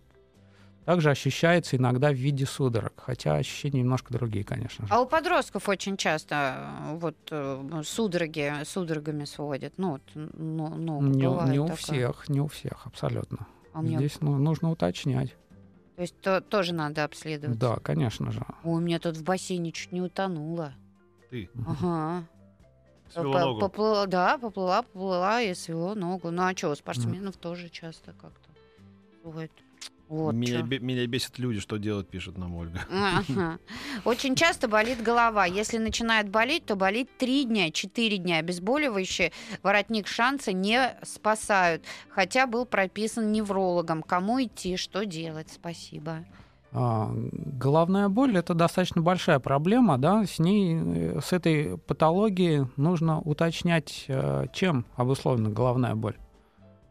также 0.86 1.10
ощущается 1.12 1.78
иногда 1.78 2.12
в 2.12 2.16
виде 2.16 2.46
судорог, 2.46 2.94
хотя 2.98 3.36
ощущения 3.36 3.80
немножко 3.82 4.14
другие, 4.14 4.44
конечно 4.44 4.86
же. 4.88 4.94
А 4.94 5.02
у 5.02 5.06
подростков 5.06 5.70
очень 5.70 5.98
часто 5.98 6.58
э, 6.92 6.96
вот 6.98 7.16
э, 7.32 7.82
судороги 7.86 8.54
судорогами 8.66 9.26
сводят. 9.26 9.74
Ну, 9.78 9.92
вот, 9.94 10.02
ну, 10.16 10.70
ну, 10.70 11.02
не, 11.02 11.22
не 11.52 11.60
у 11.60 11.66
такое. 11.68 11.76
всех, 11.78 12.30
не 12.30 12.42
у 12.42 12.48
всех, 12.48 12.86
абсолютно. 12.86 13.48
А 13.74 13.82
меня- 13.82 13.98
Здесь 13.98 14.18
ну, 14.22 14.38
нужно 14.38 14.72
уточнять. 14.72 15.36
То 15.96 16.02
есть 16.02 16.20
то- 16.22 16.42
тоже 16.42 16.74
надо 16.74 17.04
обследовать. 17.04 17.58
Да, 17.60 17.76
конечно 17.78 18.32
же. 18.32 18.44
Ой, 18.64 18.74
у 18.78 18.80
меня 18.80 19.00
тут 19.00 19.16
в 19.16 19.24
бассейне 19.24 19.72
чуть 19.72 19.92
не 19.92 20.02
утонула. 20.02 20.74
Ты 21.30 21.50
Ага. 21.66 22.26
свело 23.12 23.60
поплыла- 23.60 24.08
да, 24.08 24.38
поплыла, 24.38 24.82
поплыла 24.82 25.42
и 25.42 25.54
свело 25.54 25.94
ногу. 25.96 26.32
Ну 26.32 26.42
а 26.44 26.56
что, 26.56 26.70
у 26.72 26.76
спортсменов 26.76 27.38
тоже 27.38 27.70
часто 27.70 28.14
как-то 28.14 28.50
бывает. 29.24 29.52
Вот 29.56 29.73
меня, 30.10 30.60
чё. 30.60 30.64
бе- 30.64 30.80
меня 30.80 31.06
бесят 31.08 31.40
люди, 31.40 31.60
что 31.60 31.78
делать, 31.78 32.08
пишет 32.08 32.38
нам 32.38 32.56
Ольга. 32.56 32.82
Ага. 32.92 33.60
Очень 34.06 34.36
часто 34.36 34.68
болит 34.68 35.02
голова. 35.02 35.46
Если 35.46 35.78
начинает 35.78 36.30
болеть, 36.30 36.66
то 36.66 36.76
болит 36.76 37.10
3 37.18 37.46
дня, 37.46 37.72
4 37.72 38.18
дня. 38.18 38.38
Обезболивающие 38.38 39.32
воротник 39.64 40.08
шанса 40.08 40.52
не 40.54 40.96
спасают. 41.04 41.84
Хотя 42.10 42.46
был 42.48 42.66
прописан 42.66 43.32
неврологом. 43.32 44.04
Кому 44.04 44.42
идти, 44.44 44.78
что 44.78 45.06
делать? 45.06 45.48
Спасибо. 45.52 46.26
А, 46.76 47.12
Головная 47.34 48.10
боль 48.10 48.36
это 48.36 48.56
достаточно 48.56 49.02
большая 49.02 49.40
проблема, 49.40 50.00
да, 50.00 50.26
с 50.26 50.40
ней, 50.40 50.76
э, 50.76 51.20
с 51.24 51.32
этой 51.32 51.78
патологией 51.78 52.68
нужно 52.78 53.20
уточнять, 53.22 54.06
э, 54.08 54.48
чем 54.54 54.86
обусловлена 54.96 55.50
головная 55.52 55.94
боль. 55.94 56.16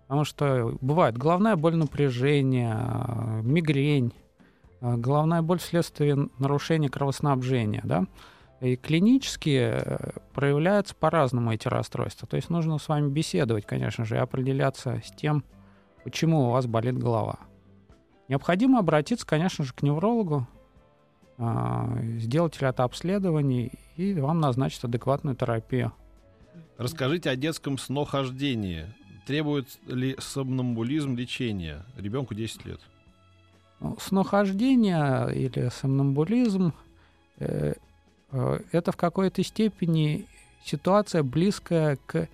Потому 0.07 0.25
что 0.25 0.77
бывает 0.81 1.17
головная 1.17 1.57
боль 1.57 1.77
напряжения, 1.77 2.77
э, 2.79 3.41
мигрень, 3.43 4.13
э, 4.81 4.97
головная 4.97 5.43
боль 5.43 5.59
вследствие 5.59 6.29
нарушения 6.39 6.89
кровоснабжения, 6.89 7.81
да. 7.85 8.07
И 8.61 8.77
клинически 8.77 9.73
э, 9.73 10.11
проявляются 10.35 10.95
по-разному 10.95 11.53
эти 11.53 11.67
расстройства. 11.69 12.29
То 12.29 12.37
есть 12.37 12.51
нужно 12.51 12.79
с 12.79 12.89
вами 12.89 13.11
беседовать, 13.11 13.65
конечно 13.65 14.05
же, 14.05 14.17
и 14.17 14.19
определяться 14.19 15.01
с 15.05 15.11
тем, 15.11 15.45
почему 16.05 16.49
у 16.49 16.51
вас 16.51 16.67
болит 16.67 16.99
голова. 16.99 17.39
Необходимо 18.29 18.79
обратиться, 18.79 19.27
конечно 19.27 19.65
же, 19.65 19.73
к 19.73 19.83
неврологу, 19.83 20.47
сделать 22.19 22.61
ряд 22.61 22.81
обследований, 22.81 23.73
и 23.97 24.15
вам 24.15 24.41
назначат 24.41 24.85
адекватную 24.85 25.37
терапию. 25.37 25.93
Расскажите 26.79 27.31
о 27.31 27.37
детском 27.37 27.79
снохождении. 27.79 28.87
Требует 29.27 29.67
ли 29.87 30.17
сомнамбулизм 30.19 31.17
лечения? 31.17 31.85
Ребенку 31.97 32.35
10 32.35 32.65
лет. 32.67 32.81
Ну, 33.81 33.97
Снохождение 34.01 35.35
или 35.35 35.69
сомнамбулизм 35.69 36.73
э, 37.39 37.75
э, 38.31 38.61
это 38.73 38.93
в 38.93 38.97
какой-то 38.97 39.43
степени 39.43 40.27
ситуация 40.65 41.23
близкая 41.23 41.99
к 42.07 42.29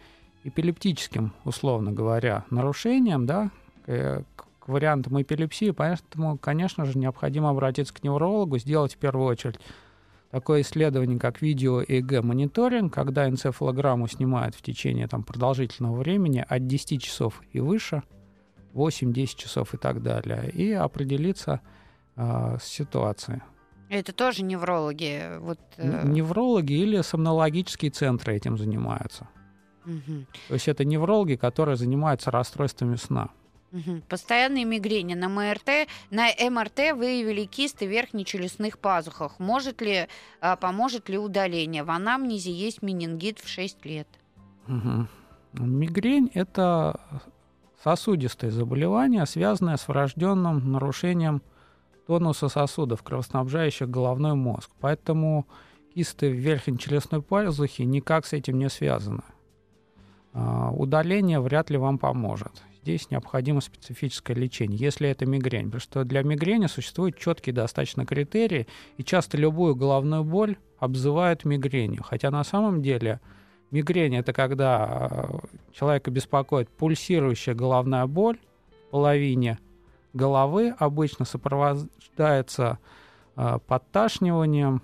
эпилептическим, 0.45 1.33
условно 1.45 1.93
говоря, 1.93 2.45
нарушениям, 2.51 3.27
да, 3.27 3.51
э, 3.87 4.23
к 4.37 4.49
к 4.69 4.71
вариантам 4.71 5.23
эпилепсии, 5.23 5.71
поэтому, 5.71 6.37
конечно 6.37 6.85
же, 6.85 6.99
необходимо 6.99 7.49
обратиться 7.49 7.95
к 7.95 8.03
неврологу, 8.03 8.59
сделать 8.59 8.95
в 8.95 8.99
первую 8.99 9.27
очередь 9.27 9.59
такое 10.31 10.61
исследование, 10.63 11.19
как 11.19 11.43
видео-ЭГ-мониторинг, 11.43 12.93
когда 12.93 13.29
энцефалограмму 13.29 14.09
снимают 14.09 14.55
в 14.55 14.63
течение 14.63 15.09
там, 15.09 15.23
продолжительного 15.23 15.97
времени 15.97 16.45
от 16.47 16.67
10 16.67 17.03
часов 17.03 17.43
и 17.53 17.61
выше, 17.61 18.03
8-10 18.75 19.37
часов 19.37 19.75
и 19.75 19.79
так 19.79 20.03
далее, 20.03 20.51
и 20.51 20.73
определиться 20.73 21.61
а, 22.17 22.59
с 22.59 22.65
ситуацией. 22.65 23.43
Это 23.89 24.13
тоже 24.13 24.43
неврологи. 24.43 25.39
Вот, 25.39 25.59
э, 25.79 26.07
Неврологи 26.07 26.75
или 26.75 27.01
сомнологические 27.01 27.91
центры 27.91 28.37
этим 28.37 28.59
занимаются. 28.59 29.29
мгм, 29.87 30.27
То 30.49 30.55
есть 30.55 30.69
это 30.69 30.85
неврологи, 30.85 31.37
которые 31.37 31.77
занимаются 31.77 32.31
расстройствами 32.31 32.97
сна. 32.97 33.31
Постоянные 34.09 34.65
мигрени. 34.65 35.15
На 35.15 35.29
МРТ, 35.29 35.89
на 36.11 36.29
МРТ 36.29 36.97
выявили 36.97 37.45
кисты 37.45 37.87
в 37.87 37.91
верхнечелюстных 37.91 38.79
пазухах. 38.79 39.39
Может 39.39 39.83
ли, 39.83 40.09
а, 40.41 40.57
поможет 40.57 41.09
ли 41.09 41.19
удаление? 41.19 41.85
В 41.85 41.91
анамнезе 41.91 42.51
есть 42.51 42.83
менингит 42.83 43.39
в 43.39 43.49
6 43.49 43.85
лет. 43.85 44.09
Мгм. 44.67 45.09
Мигрень– 45.53 46.31
это 46.35 47.01
сосудистое 47.83 48.51
заболевание, 48.51 49.25
связанное 49.27 49.77
с 49.77 49.87
врожденным 49.89 50.73
нарушением 50.73 51.43
тонуса 52.07 52.49
сосудов, 52.49 53.03
кровоснабжающих 53.03 53.89
головной 53.89 54.35
мозг. 54.35 54.71
Поэтому 54.81 55.47
кисты 55.95 56.31
в 56.31 56.35
верхней 56.35 56.79
челюстной 56.79 57.23
пазухе 57.23 57.85
никак 57.85 58.25
с 58.25 58.33
этим 58.33 58.59
не 58.59 58.71
связаны. 58.71 59.23
А, 60.33 60.71
Удаление 60.71 61.41
вряд 61.41 61.71
ли 61.71 61.77
вам 61.77 61.99
поможет. 61.99 62.63
Здесь 62.89 63.11
необходимо 63.11 63.61
специфическое 63.61 64.35
лечение, 64.35 64.79
если 64.79 65.11
это 65.11 65.27
мигрень. 65.27 65.67
Потому 65.67 65.81
что 65.83 66.05
для 66.05 66.23
мигрени 66.23 66.69
существуют 66.69 67.19
четкие 67.19 67.55
достаточно 67.55 68.07
критерии, 68.07 68.67
и 68.97 69.05
часто 69.05 69.37
любую 69.37 69.77
головную 69.77 70.25
боль 70.25 70.57
обзывают 70.79 71.45
мигренью. 71.45 72.03
Хотя 72.03 72.31
на 72.31 72.43
самом 72.45 72.81
деле 72.81 73.21
мигрень 73.71 74.17
это 74.17 74.33
когда 74.33 75.11
э, 75.11 75.39
человека 75.75 76.11
беспокоит 76.11 76.71
пульсирующая 76.71 77.55
головная 77.55 78.07
боль 78.07 78.39
в 78.71 78.91
половине 78.93 79.59
головы, 80.15 80.75
обычно 80.79 81.27
сопровождается 81.27 82.79
э, 83.37 83.59
подташниванием, 83.67 84.81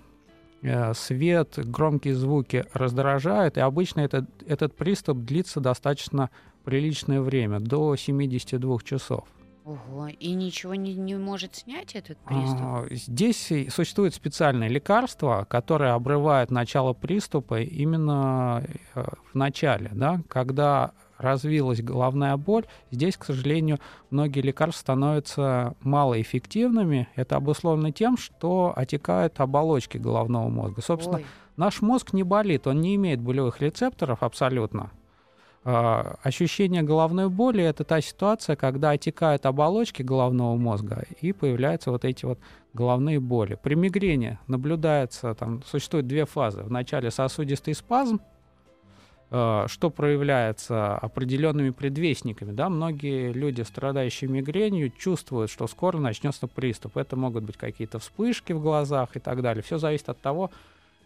э, 0.61 0.93
свет, 0.93 1.57
громкие 1.57 2.13
звуки 2.13 2.65
раздражают, 2.71 3.57
и 3.57 3.61
обычно 3.61 4.01
этот, 4.01 4.25
этот 4.45 4.75
приступ 4.75 5.17
длится 5.17 5.59
достаточно 5.59 6.29
приличное 6.65 7.21
время, 7.21 7.59
до 7.59 7.95
72 7.95 8.79
часов. 8.83 9.25
Ого, 9.65 10.09
и 10.09 10.33
ничего 10.33 10.75
не, 10.75 10.93
не 10.93 11.15
может 11.15 11.55
снять 11.55 11.95
этот 11.95 12.19
приступ? 12.19 12.61
А, 12.61 12.85
Здесь 12.91 13.51
существует 13.73 14.13
специальное 14.13 14.67
лекарство, 14.67 15.47
которое 15.49 15.93
обрывает 15.93 16.51
начало 16.51 16.93
приступа 16.93 17.61
именно 17.61 18.63
э, 18.93 19.03
в 19.31 19.35
начале, 19.35 19.89
да, 19.91 20.21
когда 20.27 20.91
развилась 21.17 21.81
головная 21.81 22.37
боль, 22.37 22.65
здесь, 22.91 23.17
к 23.17 23.25
сожалению, 23.25 23.79
многие 24.11 24.41
лекарства 24.41 24.81
становятся 24.81 25.75
малоэффективными. 25.81 27.07
Это 27.15 27.37
обусловлено 27.37 27.89
тем, 27.89 28.17
что 28.17 28.71
отекают 28.75 29.39
оболочки 29.39 29.97
головного 29.97 30.47
мозга. 30.47 30.83
Собственно, 30.83 31.17
Ой. 31.17 31.25
наш 31.57 31.81
мозг 31.81 32.13
не 32.13 32.21
болит, 32.21 32.67
он 32.67 32.81
не 32.81 32.93
имеет 32.95 33.19
болевых 33.19 33.61
рецепторов 33.61 34.21
абсолютно. 34.21 34.91
А, 35.67 36.19
Ощущение 36.21 36.83
головной 36.83 37.27
боли— 37.27 37.63
это 37.63 37.83
та 37.83 37.99
ситуация, 37.99 38.55
когда 38.55 38.91
отекают 38.91 39.47
оболочки 39.47 40.03
головного 40.03 40.55
мозга 40.55 41.05
и 41.21 41.33
появляются 41.33 41.89
вот 41.89 42.05
эти 42.05 42.23
вот 42.23 42.39
головные 42.73 43.19
боли. 43.19 43.57
При 43.61 43.73
мигрени 43.73 44.37
наблюдается, 44.45 45.33
там 45.33 45.63
существует 45.63 46.05
две 46.05 46.27
фазы. 46.27 46.61
Вначале 46.61 47.09
сосудистый 47.09 47.73
спазм, 47.73 48.21
э, 49.31 49.65
что 49.67 49.89
проявляется 49.89 50.97
определенными 50.97 51.71
предвестниками. 51.71 52.51
Да? 52.51 52.69
Многие 52.69 53.33
люди, 53.33 53.63
страдающие 53.63 54.29
мигренью, 54.29 54.91
чувствуют, 54.91 55.49
что 55.49 55.65
скоро 55.65 55.97
начнется 55.97 56.45
приступ. 56.45 56.97
Это 56.97 57.15
могут 57.15 57.43
быть 57.43 57.57
какие-то 57.57 57.97
вспышки 57.97 58.53
в 58.53 58.61
глазах 58.61 59.15
и 59.15 59.19
так 59.19 59.41
далее. 59.41 59.63
Все 59.63 59.79
зависит 59.79 60.09
от 60.09 60.21
того, 60.21 60.51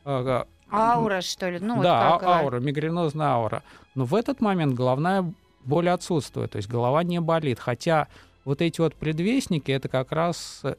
э, 0.06 0.44
Аура, 0.72 1.22
что 1.22 1.50
ли? 1.50 1.60
Ну, 1.60 1.76
вот 1.76 1.84
да, 1.84 2.12
как 2.12 2.24
а- 2.24 2.40
аура, 2.40 2.60
мигренозная 2.60 3.28
аура. 3.28 3.64
Но 3.96 4.06
в 4.06 4.14
этот 4.14 4.40
момент 4.40 4.76
головная 4.76 5.34
боль 5.66 5.90
отсутствует, 5.90 6.52
то 6.52 6.58
есть 6.58 6.70
голова 6.70 7.04
не 7.04 7.20
болит. 7.20 7.60
Хотя 7.60 8.08
вот 8.46 8.62
эти 8.62 8.80
вот 8.80 8.96
предвестники, 8.96 9.72
это 9.72 9.90
как 9.90 10.12
раз 10.12 10.62
э, 10.64 10.76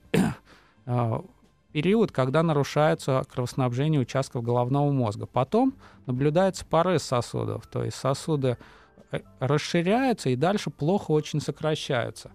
период, 1.72 2.12
когда 2.12 2.42
нарушается 2.42 3.24
кровоснабжение 3.32 4.00
участков 4.00 4.44
головного 4.44 4.90
мозга. 4.90 5.26
Потом 5.26 5.74
наблюдается 6.06 6.64
порез 6.64 7.02
сосудов, 7.02 7.66
то 7.66 7.84
есть 7.84 7.96
сосуды 7.96 8.56
э, 9.10 9.20
расширяются 9.40 10.30
и 10.30 10.36
дальше 10.36 10.70
плохо 10.70 11.10
очень 11.10 11.40
сокращаются. 11.40 12.30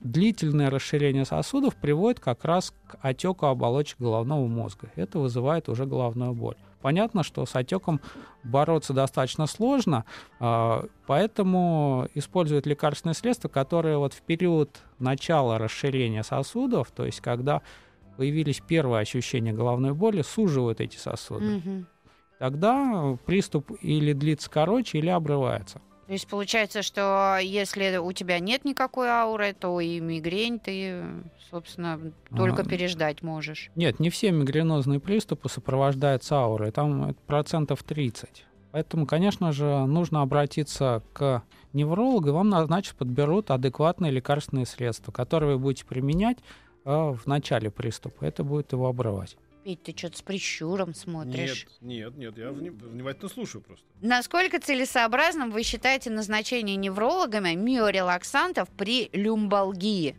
Длительное 0.00 0.70
расширение 0.70 1.24
сосудов 1.24 1.74
приводит 1.76 2.20
как 2.20 2.44
раз 2.44 2.72
к 2.86 2.98
отеку 3.00 3.46
оболочек 3.46 3.98
головного 3.98 4.46
мозга. 4.46 4.90
Это 4.94 5.18
вызывает 5.18 5.68
уже 5.68 5.86
головную 5.86 6.34
боль. 6.34 6.56
Понятно, 6.80 7.22
что 7.22 7.46
с 7.46 7.54
отеком 7.54 8.00
бороться 8.42 8.92
достаточно 8.92 9.46
сложно, 9.46 10.04
а, 10.40 10.84
поэтому 11.06 12.08
используют 12.14 12.66
лекарственные 12.66 13.14
средства, 13.14 13.48
которые 13.48 13.98
вот 13.98 14.12
в 14.14 14.22
период 14.22 14.80
начала 14.98 15.58
расширения 15.58 16.24
сосудов, 16.24 16.90
то 16.90 17.06
есть 17.06 17.20
когда 17.20 17.62
появились 18.16 18.60
первые 18.60 19.00
ощущения 19.02 19.52
головной 19.52 19.94
боли, 19.94 20.22
суживают 20.22 20.80
эти 20.80 20.96
сосуды. 20.96 21.56
Мгм. 21.56 21.86
Тогда 22.38 23.16
приступ 23.24 23.70
или 23.80 24.12
длится 24.12 24.50
короче, 24.50 24.98
или 24.98 25.08
обрывается. 25.08 25.80
То 26.12 26.14
есть 26.14 26.28
получается, 26.28 26.82
что 26.82 27.38
если 27.40 27.96
у 27.96 28.12
тебя 28.12 28.38
нет 28.38 28.66
никакой 28.66 29.08
ауры, 29.08 29.56
то 29.58 29.80
и 29.80 29.98
мигрень 29.98 30.58
ты, 30.58 31.02
собственно, 31.50 31.98
только 32.36 32.60
А. 32.60 32.64
переждать 32.66 33.22
можешь. 33.22 33.70
Нет, 33.76 33.98
не 33.98 34.10
все 34.10 34.30
мигренозные 34.30 35.00
приступы 35.00 35.48
сопровождаются 35.48 36.34
аурой, 36.34 36.70
там 36.70 37.04
это 37.04 37.18
процентов 37.26 37.82
30. 37.82 38.44
Поэтому, 38.72 39.06
конечно 39.06 39.52
же, 39.52 39.86
нужно 39.86 40.20
обратиться 40.20 41.02
к 41.14 41.42
неврологу, 41.72 42.28
и 42.28 42.32
вам 42.32 42.50
назначат, 42.50 42.94
подберут 42.96 43.50
адекватные 43.50 44.12
лекарственные 44.12 44.66
средства, 44.66 45.12
которые 45.12 45.54
вы 45.54 45.62
будете 45.62 45.86
применять 45.86 46.36
э, 46.84 46.90
в 46.90 47.24
начале 47.24 47.70
приступа. 47.70 48.26
Это 48.26 48.44
будет 48.44 48.72
его 48.72 48.86
обрывать. 48.86 49.38
Петь, 49.64 49.82
ты 49.84 49.94
что-то 49.96 50.18
с 50.18 50.22
прищуром 50.22 50.92
смотришь. 50.94 51.66
Нет, 51.80 52.16
нет, 52.16 52.36
нет, 52.36 52.38
я 52.38 52.50
вни- 52.50 52.70
внимательно 52.70 53.28
слушаю 53.28 53.62
просто. 53.62 53.84
Насколько 54.00 54.58
целесообразным 54.60 55.50
вы 55.52 55.62
считаете 55.62 56.10
назначение 56.10 56.74
неврологами 56.76 57.54
миорелаксантов 57.54 58.68
при 58.70 59.08
люмбалгии? 59.12 60.16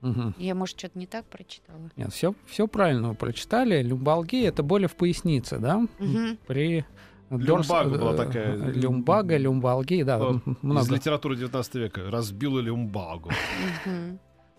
Мгм. 0.00 0.34
Я, 0.38 0.54
может, 0.54 0.78
что-то 0.78 0.98
не 0.98 1.06
так 1.06 1.26
прочитала? 1.26 1.90
Нет, 1.96 2.12
все, 2.12 2.34
все 2.46 2.66
правильно 2.66 3.10
вы 3.10 3.14
прочитали. 3.14 3.82
Люмбалгия— 3.82 4.48
это 4.48 4.62
боли 4.62 4.86
в 4.86 4.96
пояснице, 4.96 5.58
да? 5.58 5.86
Мгм. 5.98 6.38
При 6.46 6.84
Люмбага 7.28 7.90
была 7.98 8.14
э, 8.14 8.16
такая. 8.16 8.56
Люмбага, 8.56 9.36
люмбалгия, 9.36 10.04
да. 10.04 10.18
Э, 10.18 10.32
Из 10.50 10.62
много. 10.62 10.94
литературы 10.94 11.36
19 11.36 11.74
века. 11.76 12.10
Разбила 12.10 12.58
люмбагу. 12.60 13.30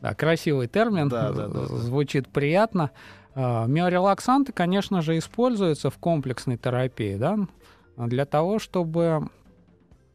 Да, 0.02 0.16
красивый 0.16 0.68
термин, 0.68 1.10
Да, 1.10 1.32
да, 1.32 1.48
да, 1.48 1.66
звучит 1.66 2.28
приятно. 2.28 2.92
А, 3.36 3.66
Миорелаксанты, 3.68 4.52
конечно 4.52 5.02
же, 5.02 5.18
используются 5.18 5.90
в 5.90 5.98
комплексной 5.98 6.58
терапии, 6.58 7.16
да, 7.16 7.38
для 7.98 8.26
того, 8.26 8.60
чтобы 8.60 9.30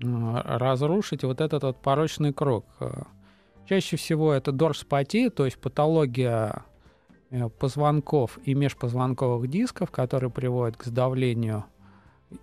разрушить 0.01 1.25
вот 1.25 1.40
этот 1.40 1.62
вот 1.62 1.77
порочный 1.81 2.33
круг. 2.33 2.66
А, 2.81 3.07
Чаще 3.68 3.96
всего 3.96 4.33
это 4.33 4.53
дорспатия, 4.53 5.29
то 5.29 5.44
есть 5.44 5.59
патология 5.59 6.62
э, 7.31 7.49
позвонков 7.49 8.38
и 8.44 8.55
межпозвонковых 8.55 9.51
дисков, 9.51 9.90
которые 9.90 10.31
приводят 10.31 10.77
к 10.77 10.85
сдавлению 10.85 11.64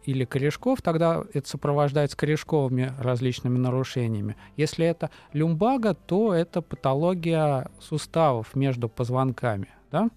или 0.05 0.25
корешков, 0.25 0.81
тогда 0.81 1.23
это 1.33 1.47
сопровождается 1.47 2.17
корешковыми 2.17 2.93
различными 2.99 3.57
нарушениями. 3.57 4.35
Если 4.55 4.85
это 4.85 5.09
люмбага, 5.33 5.93
то 5.93 6.33
это 6.33 6.61
патология 6.61 7.69
суставов 7.79 8.55
между 8.55 8.89
позвонками. 8.89 9.67
Да? 9.91 10.09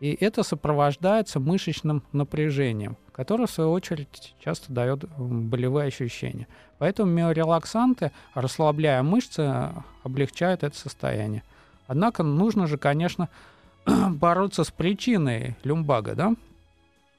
И 0.00 0.16
это 0.20 0.42
сопровождается 0.44 1.40
мышечным 1.40 2.04
напряжением, 2.12 2.96
которое, 3.12 3.46
в 3.46 3.50
свою 3.50 3.72
очередь, 3.72 4.34
часто 4.38 4.72
дает 4.72 5.04
болевые 5.18 5.88
ощущения. 5.88 6.46
Поэтому 6.78 7.10
миорелаксанты, 7.10 8.12
расслабляя 8.34 9.02
мышцы, 9.02 9.70
облегчают 10.04 10.62
это 10.62 10.76
состояние. 10.76 11.42
Однако 11.88 12.22
нужно 12.22 12.68
же, 12.68 12.78
конечно, 12.78 13.28
бороться 14.10 14.62
с 14.62 14.70
причиной 14.70 15.56
люмбага, 15.64 16.14
да, 16.14 16.34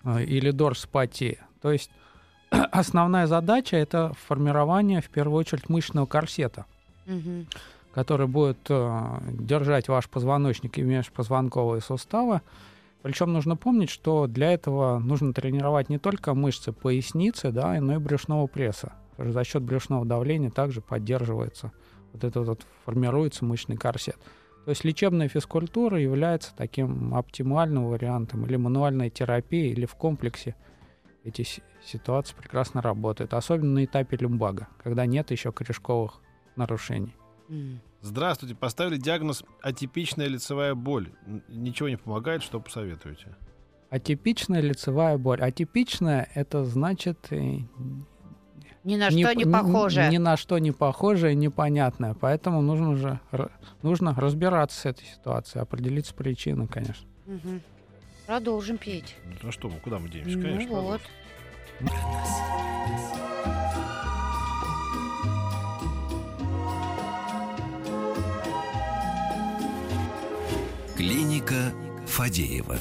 э, 0.06 0.24
или 0.24 0.52
дорспатии. 0.52 1.40
То 1.62 1.72
есть 1.72 1.92
основная 2.50 3.28
задача 3.28 3.78
это 3.78 4.14
формирование, 4.28 5.02
в 5.02 5.10
первую 5.10 5.40
очередь, 5.40 5.70
мышечного 5.70 6.06
корсета, 6.06 6.66
Мгм. 7.06 7.48
который 7.94 8.28
будет 8.28 8.60
э, 8.70 9.20
держать 9.32 9.88
ваш 9.88 10.10
позвоночник 10.10 10.78
и 10.78 10.82
межпозвонковые 10.84 11.82
суставы. 11.82 12.42
Причем 13.02 13.32
нужно 13.34 13.56
помнить, 13.56 13.90
что 13.90 14.28
для 14.28 14.52
этого 14.52 15.00
нужно 15.00 15.34
тренировать 15.34 15.90
не 15.90 15.98
только 15.98 16.34
мышцы 16.34 16.72
поясницы, 16.74 17.52
да, 17.52 17.80
но 17.80 17.96
и 17.96 17.98
брюшного 17.98 18.48
пресса. 18.48 18.94
За 19.18 19.44
счет 19.44 19.64
брюшного 19.64 20.06
давления 20.06 20.50
также 20.50 20.82
поддерживается 20.82 21.72
вот 22.14 22.24
этот 22.24 22.48
вот 22.48 22.66
формируется 22.86 23.46
мышечный 23.46 23.78
корсет. 23.78 24.18
То 24.66 24.72
есть 24.72 24.84
лечебная 24.84 25.30
физкультура 25.30 26.00
является 26.00 26.54
таким 26.56 27.16
оптимальным 27.16 27.88
вариантом 27.88 28.46
или 28.46 28.56
мануальная 28.56 29.10
терапия, 29.10 29.72
или 29.72 29.86
в 29.86 29.96
комплексе 29.96 30.56
эти 31.24 31.42
си- 31.44 31.64
ситуации 31.84 32.36
прекрасно 32.36 32.82
работают, 32.82 33.34
особенно 33.34 33.74
на 33.74 33.86
этапе 33.86 34.18
люмбага, 34.18 34.68
когда 34.84 35.06
нет 35.06 35.32
еще 35.32 35.52
корешковых 35.52 36.20
нарушений. 36.56 37.16
Здравствуйте, 38.02 38.56
поставили 38.56 38.98
диагноз 38.98 39.44
атипичная 39.62 40.28
лицевая 40.28 40.76
боль. 40.76 41.12
Ничего 41.50 41.90
не 41.90 41.98
помогает, 41.98 42.44
что 42.44 42.60
посоветуете? 42.60 43.36
Атипичная 43.90 44.62
лицевая 44.62 45.18
боль. 45.18 45.42
Атипичная 45.42 46.30
это 46.36 46.64
значит 46.64 47.28
э, 47.32 47.58
Ни 48.84 48.96
на 48.96 49.10
не 49.10 49.24
что 49.24 49.34
не 49.34 49.44
н- 49.44 49.52
похоже. 49.52 50.08
Ни 50.10 50.18
на 50.18 50.38
что 50.38 50.60
не 50.60 50.72
похожее, 50.72 51.34
непонятное. 51.36 52.14
Поэтому 52.14 52.62
нужно 52.62 52.96
же 52.96 53.20
нужно 53.82 54.14
разбираться 54.16 54.80
с 54.80 54.86
этой 54.86 55.06
ситуацией, 55.06 55.64
определиться 55.64 56.14
причины, 56.14 56.68
конечно. 56.68 57.08
Мгм. 57.26 57.62
Продолжим 58.30 58.78
петь. 58.78 59.16
Ну 59.42 59.50
а 59.50 59.52
что, 59.52 59.70
мы, 59.70 59.80
куда 59.80 59.98
мы 59.98 60.08
денемся? 60.08 60.38
Ну 60.38 60.44
Конечно, 60.44 60.82
вот. 60.82 61.02
Клиника 70.96 71.74
Фадеева. 72.06 72.78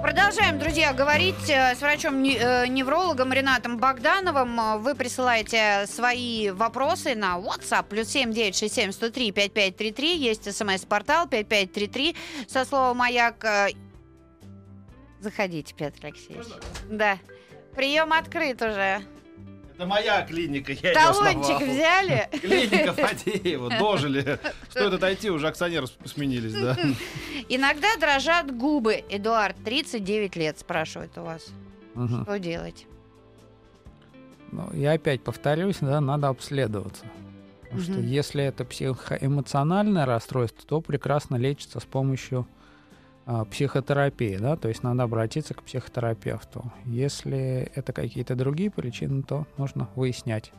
Продолжаем, 0.00 0.60
друзья, 0.60 0.92
говорить 0.92 1.50
э, 1.50 1.74
с 1.74 1.80
врачом-неврологом 1.80 3.32
Ренатом 3.32 3.78
Богдановым. 3.78 4.60
Э, 4.60 4.78
Вы 4.78 4.94
присылаете 4.94 5.86
свои 5.88 6.50
вопросы 6.50 7.16
на 7.16 7.40
WhatsApp 7.40 7.86
плюс 7.88 8.06
7967 8.06 8.92
103 8.92 9.32
5533. 9.32 10.16
Есть 10.16 10.56
смс-портал 10.56 11.26
5533 11.26 12.14
со 12.46 12.64
словом 12.64 12.98
«Маяк». 12.98 13.44
Заходите, 15.24 15.74
Петр 15.74 16.04
Алексеевич. 16.04 16.46
Да. 16.90 17.18
Прием 17.74 18.12
открыт 18.12 18.60
уже. 18.60 19.00
Это 19.74 19.86
моя 19.86 20.20
клиника, 20.26 20.72
я 20.72 20.92
Талончик 20.92 21.56
основал. 21.56 21.60
взяли? 21.62 22.28
Клиника 22.40 22.92
Фадеева, 22.92 23.70
дожили. 23.78 24.38
Стоит 24.68 24.92
отойти, 24.92 25.30
уже 25.30 25.48
акционеры 25.48 25.86
сменились, 26.04 26.52
да? 26.52 26.76
Иногда 27.48 27.88
дрожат 27.98 28.54
губы. 28.54 29.02
Эдуард, 29.08 29.56
39 29.64 30.36
лет, 30.36 30.58
спрашивает 30.58 31.16
у 31.16 31.22
вас. 31.22 31.46
Мгм. 31.94 32.24
Что 32.24 32.38
делать? 32.38 32.86
Ну, 34.52 34.70
я 34.74 34.92
опять 34.92 35.24
повторюсь, 35.24 35.78
да, 35.80 36.00
надо 36.02 36.28
обследоваться. 36.28 37.04
Потому 37.62 37.80
что 37.80 37.92
Мгм. 37.92 38.06
если 38.06 38.44
это 38.44 38.64
психоэмоциональное 38.66 40.04
расстройство, 40.04 40.62
то 40.68 40.80
прекрасно 40.82 41.36
лечится 41.36 41.80
с 41.80 41.84
помощью 41.84 42.46
психотерапии, 43.50 44.36
да, 44.36 44.56
то 44.56 44.68
есть 44.68 44.82
надо 44.82 45.04
обратиться 45.04 45.54
к 45.54 45.62
психотерапевту. 45.62 46.72
Если 46.84 47.70
это 47.74 47.92
какие-то 47.92 48.34
другие 48.34 48.70
причины, 48.70 49.22
то 49.22 49.46
нужно 49.56 49.88
выяснять. 49.94 50.52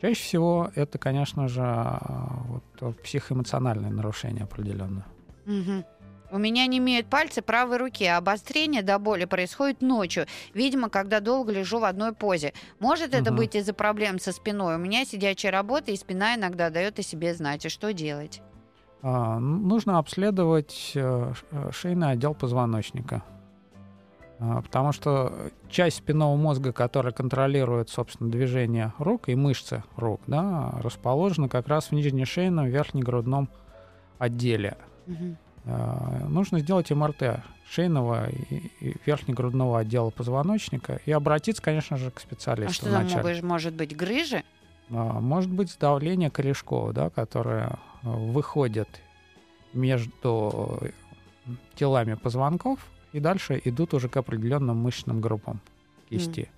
Чаще 0.00 0.20
всего 0.20 0.70
это, 0.74 0.98
конечно 0.98 1.48
же, 1.48 1.62
а, 1.62 2.42
вот, 2.80 3.02
психоэмоциональное 3.02 3.90
нарушение 3.90 4.44
определенное. 4.44 5.06
Мгм. 5.46 5.84
У 6.32 6.38
меня 6.38 6.66
не 6.66 6.78
имеют 6.78 7.06
пальцы 7.06 7.40
правой 7.40 7.76
руки, 7.76 8.04
а 8.04 8.16
обострение 8.16 8.82
до 8.82 8.98
боли 8.98 9.26
происходит 9.26 9.80
ночью. 9.80 10.26
Видимо, 10.54 10.90
когда 10.90 11.20
долго 11.20 11.52
лежу 11.52 11.78
в 11.78 11.84
одной 11.84 12.12
позе. 12.12 12.52
Может 12.80 13.14
это 13.14 13.30
Мгм. 13.30 13.36
быть 13.36 13.54
из-за 13.54 13.72
проблем 13.72 14.18
со 14.18 14.32
спиной? 14.32 14.74
У 14.74 14.78
меня 14.78 15.04
сидячая 15.04 15.52
работа, 15.52 15.92
и 15.92 15.96
спина 15.96 16.34
иногда 16.34 16.68
дает 16.68 16.98
о 16.98 17.02
себе 17.02 17.32
знать. 17.32 17.64
И 17.64 17.68
что 17.68 17.92
делать? 17.92 18.42
А, 19.08 19.38
Нужно 19.38 19.98
обследовать 19.98 20.90
э, 20.96 21.32
э, 21.52 21.70
шейный 21.70 22.10
отдел 22.10 22.34
позвоночника. 22.34 23.22
А, 24.40 24.62
Потому 24.62 24.90
что 24.90 25.32
часть 25.70 25.98
спинного 25.98 26.34
мозга, 26.34 26.72
которая 26.72 27.12
контролирует, 27.12 27.88
собственно, 27.88 28.32
движение 28.32 28.92
рук 28.98 29.28
и 29.28 29.36
мышцы 29.36 29.84
рук, 29.96 30.22
да, 30.26 30.74
расположена 30.82 31.48
как 31.48 31.68
раз 31.68 31.86
в 31.86 31.92
нижнешейном 31.92 32.66
верхнегрудном 32.66 33.48
отделе. 34.18 34.76
А, 35.66 36.26
Нужно 36.28 36.58
сделать 36.58 36.90
МРТ 36.90 37.44
шейного 37.70 38.28
и 38.28 38.96
верхнегрудного 39.06 39.78
отдела 39.78 40.10
позвоночника 40.10 40.98
и 41.06 41.12
обратиться, 41.12 41.62
конечно 41.62 41.96
же, 41.96 42.10
к 42.10 42.16
А 42.16 42.20
специалисту 42.20 42.74
что 42.74 42.90
там 42.90 43.06
вначале. 43.06 43.40
может 43.42 43.74
быть? 43.74 43.96
Грыжи? 43.96 44.42
А, 44.90 45.20
Может 45.20 45.50
быть 45.50 45.76
давление 45.78 46.30
корешков, 46.30 46.92
да, 46.92 47.10
которое 47.10 47.78
э, 48.02 48.08
выходит 48.08 48.88
между 49.72 50.78
э, 50.80 50.90
телами 51.74 52.14
позвонков 52.14 52.78
и 53.12 53.20
дальше 53.20 53.60
идут 53.64 53.94
уже 53.94 54.08
к 54.08 54.16
определенным 54.16 54.76
мышечным 54.78 55.20
группам 55.20 55.60
кисти. 56.08 56.50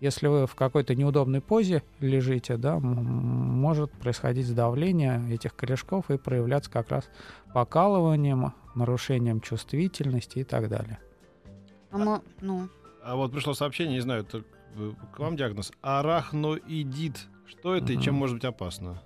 Если 0.00 0.26
вы 0.26 0.46
в 0.46 0.54
какой-то 0.54 0.94
неудобной 0.94 1.40
позе 1.40 1.82
лежите, 2.00 2.56
да, 2.56 2.78
может 2.78 3.90
происходить 3.92 4.46
сдавление 4.46 5.22
этих 5.32 5.54
корешков 5.56 6.10
и 6.10 6.18
проявляться 6.18 6.70
как 6.70 6.90
раз 6.90 7.08
покалыванием, 7.54 8.52
нарушением 8.74 9.40
чувствительности 9.40 10.40
и 10.40 10.44
так 10.44 10.68
далее. 10.68 10.98
А 11.90 11.96
мы- 11.98 12.20
ну, 12.40 12.68
А 13.02 13.16
вот 13.16 13.32
пришло 13.32 13.54
сообщение, 13.54 13.94
не 13.94 14.00
знаю, 14.00 14.22
это 14.22 14.42
э, 14.76 14.92
к 15.12 15.18
вам 15.18 15.36
диагноз. 15.36 15.72
Арахноидит. 15.82 17.26
Что 17.46 17.74
это 17.74 17.92
и 17.92 18.00
чем 18.00 18.14
может 18.14 18.36
быть 18.36 18.44
опасно? 18.44 19.02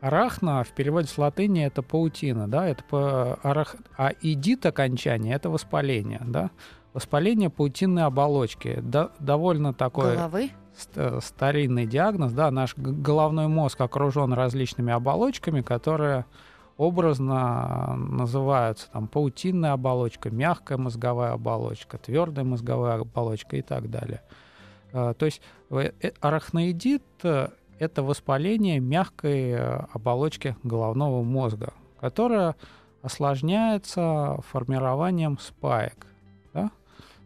Арахна 0.00 0.64
в 0.64 0.72
переводе 0.72 1.06
с 1.06 1.16
латыни 1.16 1.64
это 1.64 1.82
паутина, 1.82 2.48
да, 2.48 2.66
это 2.66 2.82
по 2.84 3.34
арах... 3.42 3.76
а 3.96 4.10
идит 4.20 4.66
окончание 4.66 5.34
это 5.34 5.48
воспаление, 5.48 6.20
да, 6.26 6.50
воспаление 6.92 7.50
паутинной 7.50 8.02
оболочки, 8.02 8.80
да, 8.82 9.10
довольно 9.20 9.72
такой 9.72 10.16
головы? 10.16 10.50
ст- 10.76 10.90
э, 10.96 11.20
старинный 11.22 11.86
диагноз, 11.86 12.32
да, 12.32 12.50
наш 12.50 12.76
головной 12.76 13.46
мозг 13.46 13.80
окружен 13.80 14.32
различными 14.32 14.92
оболочками, 14.92 15.60
которые 15.60 16.24
образно 16.76 17.94
называются 17.96 18.90
там 18.90 19.06
паутинная 19.06 19.72
оболочка, 19.72 20.30
мягкая 20.30 20.78
мозговая 20.78 21.32
оболочка, 21.32 21.96
твердая 21.98 22.44
мозговая 22.44 23.00
оболочка 23.00 23.56
и 23.56 23.62
так 23.62 23.88
далее. 23.88 24.20
Э, 24.92 25.14
То 25.16 25.26
есть 25.26 25.40
э, 25.70 25.92
э, 26.00 26.10
арахноидит 26.20 27.04
э, 27.22 27.50
это 27.78 28.02
воспаление 28.02 28.80
мягкой 28.80 29.50
э, 29.50 29.86
оболочки 29.92 30.56
головного 30.62 31.22
мозга, 31.22 31.72
которая 32.00 32.56
осложняется 33.02 34.38
формированием 34.48 35.38
спаек. 35.38 36.06
да. 36.52 36.70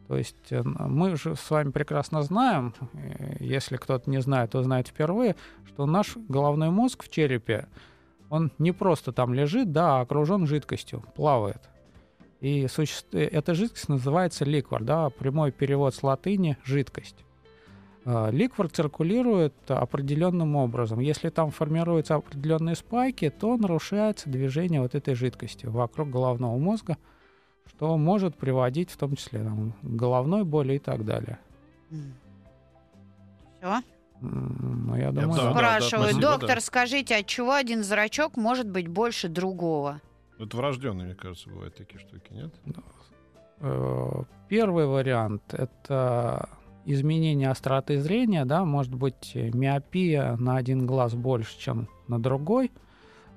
То 0.08 0.16
есть 0.16 0.50
э, 0.50 0.62
мы 0.62 1.16
же 1.16 1.36
с 1.36 1.50
вами 1.50 1.70
прекрасно 1.70 2.22
знаем, 2.22 2.74
э, 2.94 3.36
если 3.40 3.76
кто-то 3.76 4.08
не 4.08 4.20
знает, 4.20 4.52
то 4.52 4.62
знает 4.62 4.88
впервые, 4.88 5.36
что 5.66 5.86
наш 5.86 6.16
головной 6.16 6.70
мозг 6.70 7.04
в 7.04 7.10
черепе, 7.10 7.68
он 8.30 8.50
не 8.58 8.72
просто 8.72 9.12
там 9.12 9.34
лежит, 9.34 9.72
да, 9.72 9.98
а 9.98 10.00
окружен 10.00 10.46
жидкостью, 10.46 11.04
плавает. 11.14 11.68
И 12.40 12.66
суще... 12.68 13.04
эта 13.12 13.54
жидкость 13.54 13.88
называется 13.88 14.44
ликвор, 14.44 14.82
да, 14.82 15.10
прямой 15.10 15.52
перевод 15.52 15.94
с 15.94 16.02
латыни 16.02 16.56
«жидкость». 16.64 17.25
Э, 18.06 18.30
Ликвор 18.30 18.68
циркулирует 18.68 19.54
определенным 19.68 20.54
образом. 20.54 21.00
Если 21.00 21.28
там 21.28 21.50
формируются 21.50 22.14
определенные 22.14 22.76
спайки, 22.76 23.28
то 23.30 23.56
нарушается 23.56 24.30
движение 24.30 24.80
вот 24.80 24.94
этой 24.94 25.14
жидкости 25.14 25.66
вокруг 25.66 26.10
головного 26.10 26.56
мозга, 26.56 26.98
что 27.66 27.98
может 27.98 28.36
приводить 28.36 28.90
в 28.90 28.96
том 28.96 29.16
числе 29.16 29.40
там, 29.42 29.72
к 29.82 29.86
головной 29.86 30.44
боли 30.44 30.74
и 30.74 30.78
так 30.78 31.04
далее. 31.04 31.40
Все. 33.58 33.82
Ну, 34.20 34.96
я 34.96 35.10
да, 35.10 35.22
думаю, 35.22 35.40
да. 35.40 35.48
да. 35.48 35.52
Спрашиваю, 35.52 36.10
спасибо, 36.10 36.22
доктор, 36.22 36.54
да. 36.54 36.60
скажите, 36.60 37.16
от 37.16 37.26
чего 37.26 37.54
один 37.54 37.82
зрачок 37.82 38.36
может 38.36 38.70
быть 38.70 38.86
больше 38.86 39.28
другого? 39.28 40.00
Это 40.38 40.56
врожденные, 40.56 41.06
мне 41.06 41.14
кажется, 41.16 41.50
бывают 41.50 41.74
такие 41.74 41.98
штуки, 41.98 42.32
нет? 42.32 42.54
Э, 43.58 44.22
Первый 44.48 44.86
вариант— 44.86 45.42
это 45.52 46.48
изменение 46.86 47.50
остроты 47.50 48.00
зрения, 48.00 48.44
да, 48.44 48.64
может 48.64 48.94
быть 48.94 49.32
миопия 49.34 50.36
на 50.36 50.56
один 50.56 50.86
глаз 50.86 51.14
больше, 51.14 51.58
чем 51.58 51.88
на 52.08 52.18
другой. 52.18 52.70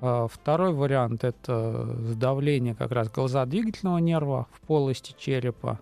Э, 0.02 0.28
Второй 0.32 0.74
вариант— 0.74 1.24
это 1.26 1.96
сдавление 2.00 2.76
как 2.76 2.92
раз 2.92 3.10
глазодвигательного 3.10 3.98
нерва 3.98 4.48
в 4.52 4.62
полости 4.62 5.14
черепа. 5.18 5.80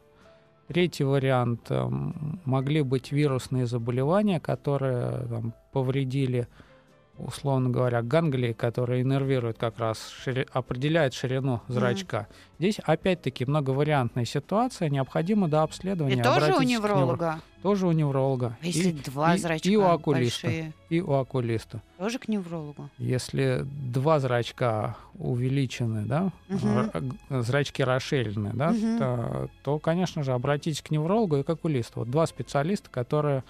Третий 0.68 1.04
вариант— 1.04 1.62
м, 1.72 2.42
могли 2.46 2.82
быть 2.82 3.12
вирусные 3.12 3.68
заболевания, 3.68 4.40
которые 4.40 5.28
там, 5.28 5.54
повредили, 5.72 6.48
условно 7.18 7.70
говоря, 7.70 8.02
ганглии, 8.02 8.54
которые 8.54 9.02
иннервируют 9.04 9.58
как 9.58 9.80
раз, 9.80 10.12
шири- 10.26 10.48
определяют 10.54 11.14
ширину 11.14 11.62
зрачка. 11.68 12.28
Здесь 12.60 12.80
опять-таки 12.84 13.46
многовариантная 13.46 14.26
ситуация, 14.26 14.90
необходимо 14.90 15.48
до 15.48 15.64
обследования 15.64 16.16
И 16.20 16.22
тоже 16.24 16.54
у 16.54 16.62
невролога? 16.62 17.40
Тоже 17.64 17.88
у 17.88 17.92
невролога. 17.92 18.56
Если 18.62 18.90
и, 18.90 18.94
два 18.94 19.36
и- 19.36 19.40
зрачка 19.40 19.70
и 19.70 19.76
у 19.76 19.84
окулиста. 19.84 20.48
большие, 20.48 20.74
и 20.90 21.02
у 21.02 21.12
окулиста. 21.14 21.82
тоже 21.98 22.20
к 22.20 22.28
неврологу? 22.28 22.90
Если 22.98 23.64
два 23.66 24.20
зрачка 24.20 24.96
увеличены, 25.18 26.04
да, 26.06 26.32
г- 26.50 27.42
зрачки 27.42 27.84
расширены, 27.84 28.52
да, 28.54 28.70
Мгм. 28.72 28.98
то, 29.00 29.50
то, 29.64 29.80
конечно 29.80 30.24
же, 30.24 30.34
обратитесь 30.34 30.82
к 30.82 30.92
неврологу 30.92 31.38
и 31.38 31.44
к 31.44 31.50
окулисту. 31.50 32.02
Вот 32.02 32.12
два 32.12 32.26
специалиста, 32.28 32.90
которые 32.92 33.44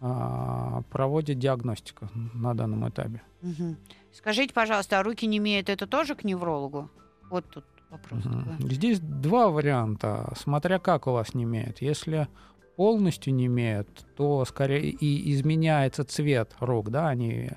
а, 0.00 0.82
проводят 0.90 1.38
диагностику 1.38 2.08
на 2.34 2.54
данном 2.54 2.88
этапе. 2.88 3.22
Мгм. 3.42 3.76
Скажите, 4.12 4.52
пожалуйста, 4.54 4.98
а 4.98 5.02
руки 5.02 5.26
не 5.26 5.38
имеют, 5.38 5.68
это 5.68 5.86
тоже 5.86 6.14
к 6.14 6.24
неврологу? 6.24 6.90
Вот 7.30 7.48
тут 7.50 7.64
вопрос 7.90 8.24
Мгм. 8.24 8.44
такой. 8.44 8.70
Здесь 8.74 9.00
два 9.00 9.48
варианта, 9.48 10.32
смотря 10.36 10.78
как 10.78 11.06
у 11.06 11.12
вас 11.12 11.34
не 11.34 11.44
имеет. 11.44 11.82
Если 11.82 12.28
полностью 12.76 13.34
не 13.34 13.46
имеет, 13.46 13.88
то 14.16 14.44
скорее 14.44 14.90
и 14.90 15.32
изменяется 15.32 16.04
цвет 16.04 16.54
рук, 16.60 16.90
да, 16.90 17.08
они 17.08 17.50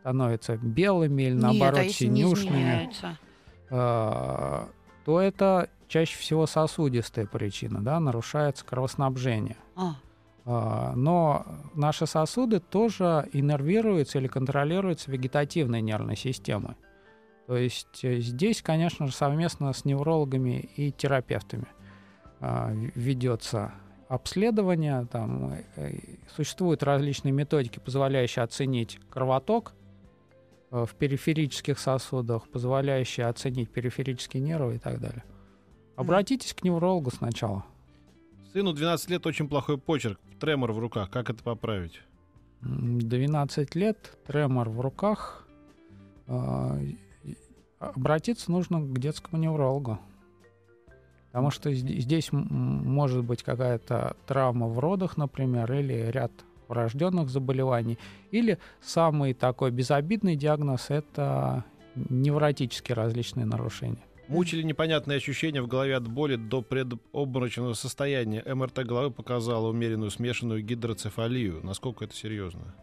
становятся 0.00 0.56
белыми 0.56 1.24
или 1.24 1.34
наоборот 1.34 1.78
Нет, 1.78 1.80
а 1.80 1.84
не 1.84 1.92
синюшными, 1.92 2.56
изменяется? 2.56 3.18
а, 3.70 4.68
то 5.04 5.20
это 5.20 5.68
чаще 5.88 6.18
всего 6.18 6.46
сосудистая 6.46 7.26
причина, 7.26 7.80
да, 7.82 7.98
нарушается 8.00 8.64
кровоснабжение. 8.64 9.56
А, 9.76 9.96
Но 10.46 11.44
наши 11.74 12.06
сосуды 12.06 12.60
тоже 12.60 13.28
иннервируются 13.32 14.18
или 14.18 14.28
контролируются 14.28 15.10
вегетативной 15.10 15.82
нервной 15.82 16.16
системой. 16.16 16.76
То 17.46 17.56
есть 17.56 18.04
э, 18.04 18.18
здесь, 18.18 18.60
конечно 18.60 19.06
же, 19.06 19.12
совместно 19.12 19.72
с 19.72 19.84
неврологами 19.84 20.68
и 20.76 20.90
терапевтами 20.90 21.68
а, 22.40 22.72
ведется 22.94 23.72
обследование. 24.08 25.06
Там 25.10 25.52
э, 25.52 25.62
э, 25.76 25.98
существуют 26.34 26.82
различные 26.82 27.32
методики, 27.32 27.78
позволяющие 27.78 28.42
оценить 28.42 28.98
кровоток 29.10 29.74
в 30.70 30.90
периферических 30.98 31.78
сосудах, 31.78 32.48
позволяющие 32.48 33.26
оценить 33.26 33.70
периферические 33.70 34.42
нервы 34.42 34.74
и 34.74 34.78
так 34.78 35.00
далее. 35.00 35.22
Обратитесь 35.94 36.52
к 36.52 36.64
неврологу 36.64 37.12
сначала. 37.12 37.64
Сыну 38.52 38.72
12 38.72 39.10
лет 39.10 39.24
очень 39.26 39.48
плохой 39.48 39.78
почерк, 39.78 40.18
тремор 40.38 40.72
в 40.72 40.78
руках. 40.78 41.10
Как 41.10 41.30
это 41.30 41.42
поправить? 41.42 42.02
М, 42.62 42.98
12 43.00 43.74
лет, 43.74 44.16
тремор 44.26 44.68
в 44.68 44.80
руках. 44.80 45.46
А, 46.26 46.78
Обратиться 47.78 48.50
нужно 48.50 48.80
к 48.80 48.98
детскому 48.98 49.40
неврологу. 49.40 49.98
Потому 51.30 51.50
что 51.50 51.70
зд- 51.70 51.98
здесь 52.00 52.30
может 52.32 53.22
быть 53.22 53.42
какая-то 53.42 54.16
травма 54.26 54.66
в 54.68 54.78
родах, 54.78 55.18
например, 55.18 55.70
или 55.70 56.10
ряд 56.10 56.32
врожденных 56.68 57.28
заболеваний. 57.28 57.98
Или 58.30 58.58
самый 58.80 59.34
такой 59.34 59.70
безобидный 59.70 60.36
диагноз– 60.36 60.86
это 60.88 61.64
невротические 61.94 62.96
различные 62.96 63.44
нарушения. 63.44 64.02
Мучили 64.28 64.62
непонятные 64.62 65.16
ощущения 65.16 65.62
в 65.62 65.68
голове 65.68 65.96
от 65.96 66.08
боли 66.08 66.36
до 66.36 66.60
предобморочного 66.62 67.74
состояния. 67.74 68.42
МРТ 68.44 68.84
головы 68.84 69.10
показала 69.12 69.68
умеренную 69.68 70.10
смешанную 70.10 70.62
гидроцефалию. 70.62 71.60
Насколько 71.62 72.04
это 72.06 72.14
серьезно? 72.14 72.74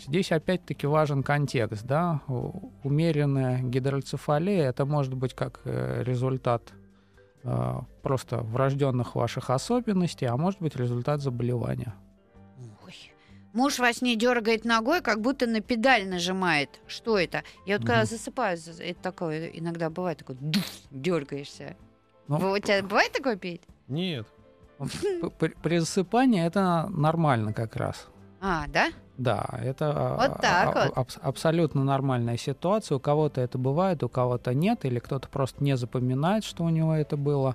Здесь 0.00 0.32
опять-таки 0.32 0.86
важен 0.86 1.22
контекст. 1.22 1.84
Да? 1.84 2.22
Умеренная 2.82 3.60
гидроцефалия 3.62 4.68
это 4.68 4.84
может 4.84 5.14
быть 5.14 5.34
как 5.34 5.60
э, 5.64 6.02
результат 6.04 6.72
э, 7.44 7.80
просто 8.02 8.38
врожденных 8.38 9.14
ваших 9.14 9.50
особенностей, 9.50 10.26
а 10.26 10.36
может 10.36 10.60
быть 10.60 10.76
результат 10.76 11.20
заболевания. 11.20 11.94
Муж 13.52 13.78
во 13.78 13.92
сне 13.92 14.16
дергает 14.16 14.64
ногой, 14.64 15.02
как 15.02 15.20
будто 15.20 15.46
на 15.46 15.60
педаль 15.60 16.08
нажимает. 16.08 16.80
Что 16.86 17.18
это? 17.18 17.42
Я 17.66 17.78
вот 17.78 17.86
когда 17.86 18.04
засыпаю, 18.04 18.58
это 18.78 19.02
такое 19.02 19.48
иногда 19.48 19.90
бывает, 19.90 20.18
такой 20.18 20.36
дергаешься. 20.90 21.76
Ну, 22.28 22.52
у 22.52 22.58
тебя 22.58 22.82
бывает 22.82 23.12
такое, 23.12 23.36
Петь? 23.36 23.62
Нет. 23.88 24.26
При, 25.38 25.50
при 25.50 25.78
засыпании 25.78 26.44
это 26.44 26.88
нормально 26.90 27.52
как 27.52 27.76
раз. 27.76 28.08
А, 28.40 28.66
да? 28.68 28.88
Да, 29.18 29.46
это 29.62 30.16
вот 30.18 30.40
так 30.40 30.76
а, 30.76 30.90
вот. 30.96 31.18
абсолютно 31.20 31.84
нормальная 31.84 32.36
ситуация. 32.36 32.96
У 32.96 33.00
кого-то 33.00 33.40
это 33.40 33.58
бывает, 33.58 34.02
у 34.02 34.08
кого-то 34.08 34.54
нет, 34.54 34.84
или 34.84 34.98
кто-то 34.98 35.28
просто 35.28 35.62
не 35.62 35.76
запоминает, 35.76 36.42
что 36.42 36.64
у 36.64 36.68
него 36.70 36.94
это 36.94 37.16
было. 37.16 37.54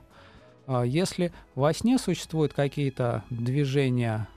А, 0.68 0.84
если 0.84 1.34
во 1.56 1.74
сне 1.74 1.98
существуют 1.98 2.54
какие-то 2.54 3.24
движения 3.30 4.30
а, 4.30 4.37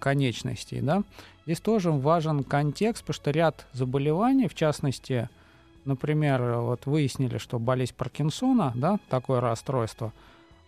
конечностей, 0.00 0.80
да, 0.80 1.02
здесь 1.44 1.60
тоже 1.60 1.90
важен 1.90 2.44
контекст, 2.44 3.02
потому 3.02 3.14
что 3.14 3.30
ряд 3.30 3.66
заболеваний, 3.72 4.48
в 4.48 4.54
частности, 4.54 5.28
например, 5.84 6.42
вот 6.60 6.86
выяснили, 6.86 7.38
что 7.38 7.58
болезнь 7.58 7.94
Паркинсона, 7.96 8.72
да, 8.74 8.98
такое 9.08 9.40
расстройство, 9.40 10.12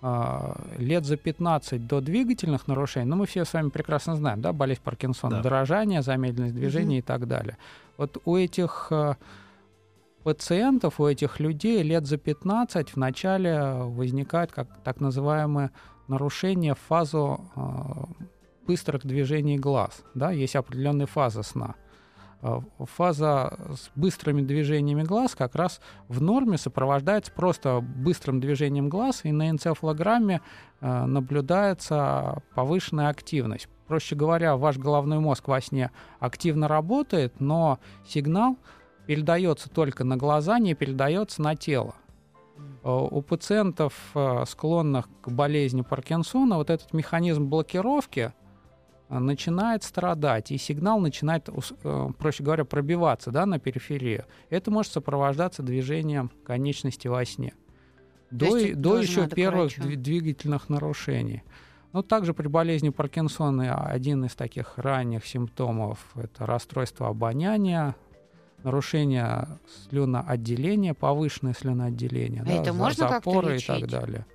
а, 0.03 0.61
лет 0.77 1.07
за 1.07 1.17
15 1.17 1.87
до 1.87 2.01
двигательных 2.01 2.69
нарушений, 2.69 3.07
ну, 3.07 3.17
мы 3.17 3.27
все 3.27 3.45
с 3.45 3.53
вами 3.55 3.71
прекрасно 3.71 4.17
знаем, 4.17 4.43
да, 4.43 4.53
болезнь 4.53 4.83
Паркинсона, 4.85 5.37
да. 5.37 5.43
дорожание, 5.43 6.03
замедленность 6.03 6.55
движения 6.55 6.99
угу. 6.99 6.99
и 6.99 7.03
так 7.03 7.27
далее. 7.27 7.57
Вот 7.97 8.19
у 8.25 8.37
этих 8.37 8.89
а, 8.91 9.17
пациентов, 10.25 11.01
у 11.01 11.07
этих 11.07 11.41
людей 11.41 11.83
лет 11.83 12.07
за 12.07 12.17
15 12.17 12.95
вначале 12.97 13.73
возникает 13.73 14.53
как 14.53 14.69
так 14.83 15.01
называемое 15.01 15.71
нарушение 16.09 16.75
в 16.75 16.81
фазу 16.81 17.41
быстрых 18.67 19.07
движений 19.07 19.59
глаз. 19.59 20.05
Да? 20.15 20.31
Есть 20.31 20.57
определенная 20.57 21.07
фаза 21.07 21.43
сна. 21.43 21.75
А, 22.45 22.61
фаза 22.79 23.59
с 23.75 23.91
быстрыми 23.95 24.43
движениями 24.43 25.03
глаз 25.03 25.35
как 25.35 25.55
раз 25.55 25.81
в 26.09 26.21
норме 26.21 26.59
сопровождается 26.59 27.33
просто 27.33 27.81
быстрым 27.81 28.39
движением 28.39 28.91
глаз, 28.91 29.21
и 29.25 29.33
на 29.33 29.49
энцефалограмме 29.49 30.43
а, 30.83 31.07
наблюдается 31.07 32.43
повышенная 32.55 33.09
активность. 33.09 33.69
Проще 33.89 34.15
говоря, 34.15 34.57
ваш 34.57 34.77
головной 34.77 35.21
мозг 35.21 35.49
во 35.49 35.59
сне 35.63 35.91
активно 36.21 36.69
работает, 36.69 37.41
но 37.41 37.79
сигнал 38.07 38.59
передается 39.07 39.71
только 39.71 40.05
на 40.05 40.19
глаза, 40.19 40.59
не 40.59 40.75
передается 40.75 41.41
на 41.41 41.57
тело. 41.57 41.95
А, 42.83 42.95
у 42.95 43.23
пациентов, 43.23 43.95
склонных 44.47 45.09
к 45.23 45.31
болезни 45.31 45.81
Паркинсона, 45.81 46.57
вот 46.59 46.69
этот 46.69 46.93
механизм 46.93 47.47
блокировки 47.47 48.35
Э, 48.35 48.44
начинает 49.09 49.83
страдать, 49.83 50.51
и 50.51 50.59
сигнал 50.59 50.99
начинает, 50.99 51.49
э, 51.49 52.09
проще 52.19 52.43
говоря, 52.43 52.65
пробиваться 52.65 53.31
да, 53.31 53.47
на 53.47 53.59
периферию. 53.59 54.25
Это 54.51 54.71
может 54.71 54.93
сопровождаться 54.93 55.63
движением 55.63 56.31
конечности 56.45 57.09
во 57.09 57.25
сне. 57.25 57.55
До, 58.31 58.75
до 58.75 58.99
еще 58.99 59.29
первых 59.29 59.79
двигательных 59.79 60.69
нарушений. 60.69 61.43
Но 61.93 62.03
также 62.03 62.35
при 62.35 62.49
болезни 62.49 62.89
Паркинсона 62.89 63.87
один 63.87 64.25
из 64.25 64.35
таких 64.35 64.79
ранних 64.79 65.25
симптомов– 65.25 65.99
это 66.17 66.45
расстройство 66.45 67.09
обоняния, 67.09 67.95
нарушение 68.65 69.47
слюноотделения, 69.89 70.95
повышенное 70.95 71.55
слюноотделение, 71.55 72.43
а 72.43 72.45
да, 72.47 72.53
это 72.55 72.73
можно 72.73 73.09
запоры 73.09 73.59
и 73.59 73.61
так 73.61 73.87
далее. 73.87 74.27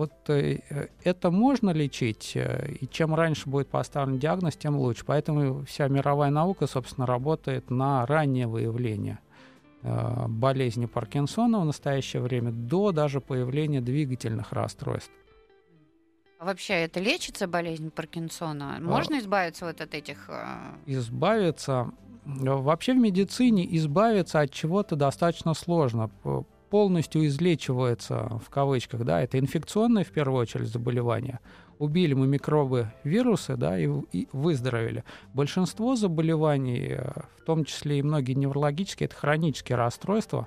Вот 0.00 0.30
э, 0.30 0.60
это 1.04 1.30
можно 1.30 1.72
лечить, 1.72 2.32
э, 2.34 2.72
и 2.80 2.86
чем 2.86 3.14
раньше 3.14 3.50
будет 3.50 3.68
поставлен 3.68 4.18
диагноз, 4.18 4.56
тем 4.56 4.78
лучше. 4.78 5.04
Поэтому 5.04 5.62
вся 5.66 5.88
мировая 5.88 6.30
наука, 6.30 6.66
собственно, 6.66 7.06
работает 7.06 7.68
на 7.68 8.06
раннее 8.06 8.46
выявление 8.46 9.18
э, 9.82 10.26
болезни 10.26 10.86
Паркинсона 10.86 11.60
в 11.60 11.66
настоящее 11.66 12.22
время 12.22 12.50
до 12.50 12.92
даже 12.92 13.20
появления 13.20 13.82
двигательных 13.82 14.54
расстройств. 14.54 15.12
А 16.38 16.46
вообще 16.46 16.72
это 16.84 16.98
лечится 16.98 17.46
болезнь 17.46 17.90
Паркинсона? 17.90 18.78
Можно 18.80 19.18
избавиться 19.18 19.66
вот 19.66 19.82
от 19.82 19.94
этих? 19.94 20.30
Избавиться 20.86 21.92
вообще 22.24 22.94
в 22.94 22.96
медицине 22.96 23.76
избавиться 23.76 24.40
от 24.40 24.50
чего-то 24.50 24.96
достаточно 24.96 25.52
сложно 25.52 26.08
полностью 26.70 27.26
излечивается, 27.26 28.40
в 28.44 28.48
кавычках, 28.48 29.04
да, 29.04 29.20
это 29.20 29.38
инфекционное, 29.38 30.04
в 30.04 30.10
первую 30.10 30.40
очередь, 30.40 30.68
заболевание. 30.68 31.40
Убили 31.78 32.14
мы 32.14 32.26
микробы, 32.26 32.92
вирусы, 33.04 33.56
да, 33.56 33.78
и, 33.78 33.88
и 34.12 34.28
выздоровели. 34.32 35.04
Большинство 35.34 35.96
заболеваний, 35.96 36.88
э, 36.90 37.10
в 37.38 37.44
том 37.44 37.64
числе 37.64 37.98
и 37.98 38.02
многие 38.02 38.34
неврологические, 38.34 39.06
это 39.06 39.16
хронические 39.16 39.76
расстройства, 39.76 40.46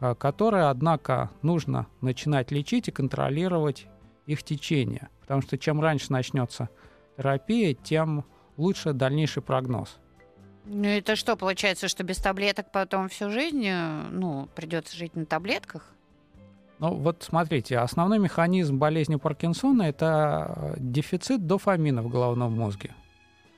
э, 0.00 0.14
которые, 0.16 0.64
однако, 0.64 1.30
нужно 1.42 1.86
начинать 2.00 2.50
лечить 2.50 2.88
и 2.88 2.92
контролировать 2.92 3.86
их 4.26 4.42
течение. 4.42 5.08
Потому 5.20 5.40
что 5.40 5.56
чем 5.56 5.80
раньше 5.80 6.12
начнется 6.12 6.68
терапия, 7.16 7.74
тем 7.74 8.24
лучше 8.56 8.92
дальнейший 8.92 9.42
прогноз. 9.42 9.98
Ну 10.68 10.88
это 10.88 11.14
что, 11.14 11.36
получается, 11.36 11.88
что 11.88 12.02
без 12.02 12.18
таблеток 12.18 12.70
потом 12.72 13.08
всю 13.08 13.30
жизнь, 13.30 13.64
э, 13.64 14.02
ну, 14.10 14.48
придется 14.54 14.96
жить 14.96 15.14
на 15.14 15.24
таблетках? 15.24 15.84
Ну 16.78 16.94
вот 16.94 17.22
смотрите, 17.22 17.78
основной 17.78 18.18
механизм 18.18 18.76
болезни 18.76 19.16
Паркинсона– 19.16 19.82
это 19.84 20.52
э, 20.56 20.74
дефицит 20.78 21.46
дофамина 21.46 22.02
в 22.02 22.08
головном 22.08 22.52
мозге. 22.52 22.94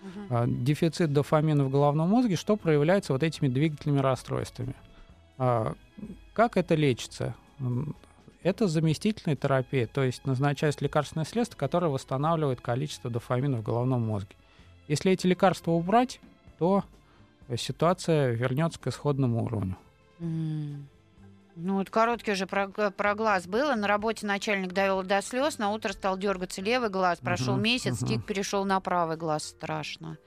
Угу. 0.03 0.47
Дефицит 0.47 1.13
дофамина 1.13 1.65
в 1.65 1.71
головном 1.71 2.11
мозге, 2.11 2.37
что 2.37 2.57
проявляется 2.57 3.13
вот 3.13 3.23
этими 3.23 3.49
двигательными 3.49 4.01
расстройствами. 4.01 4.75
А, 5.39 5.75
как 6.35 6.57
это 6.57 6.75
лечится? 6.75 7.35
Это 8.43 8.69
заместительная 8.69 9.35
терапия, 9.35 9.89
то 9.89 10.05
есть 10.05 10.25
назначается 10.25 10.85
лекарственное 10.85 11.25
средство, 11.25 11.57
которое 11.57 11.89
восстанавливает 11.89 12.61
количество 12.61 13.11
дофамина 13.11 13.57
в 13.57 13.63
головном 13.63 14.07
мозге. 14.07 14.37
Если 14.87 15.11
эти 15.11 15.27
лекарства 15.27 15.73
убрать, 15.73 16.21
то 16.59 16.85
ситуация 17.57 18.33
вернется 18.33 18.79
к 18.79 18.87
исходному 18.87 19.45
уровню. 19.45 19.77
Mm. 20.21 20.83
Ну, 21.61 21.75
вот 21.75 21.91
короткий 21.91 22.33
уже 22.33 22.47
про, 22.47 22.69
про 22.69 23.15
глаз 23.17 23.49
было. 23.49 23.75
На 23.75 23.89
работе 23.89 24.27
начальник 24.27 24.73
довел 24.73 25.03
до 25.03 25.21
слез, 25.23 25.59
на 25.59 25.71
утро 25.71 25.93
стал 25.93 26.17
дергаться 26.17 26.63
левый 26.63 26.89
глаз. 26.89 27.19
Прошел 27.19 27.57
uh-huh, 27.57 27.63
месяц, 27.63 28.01
uh-huh. 28.01 28.07
тик 28.07 28.25
перешел 28.25 28.65
на 28.65 28.79
правый 28.79 29.17
глаз. 29.17 29.45
Страшно. 29.45 30.19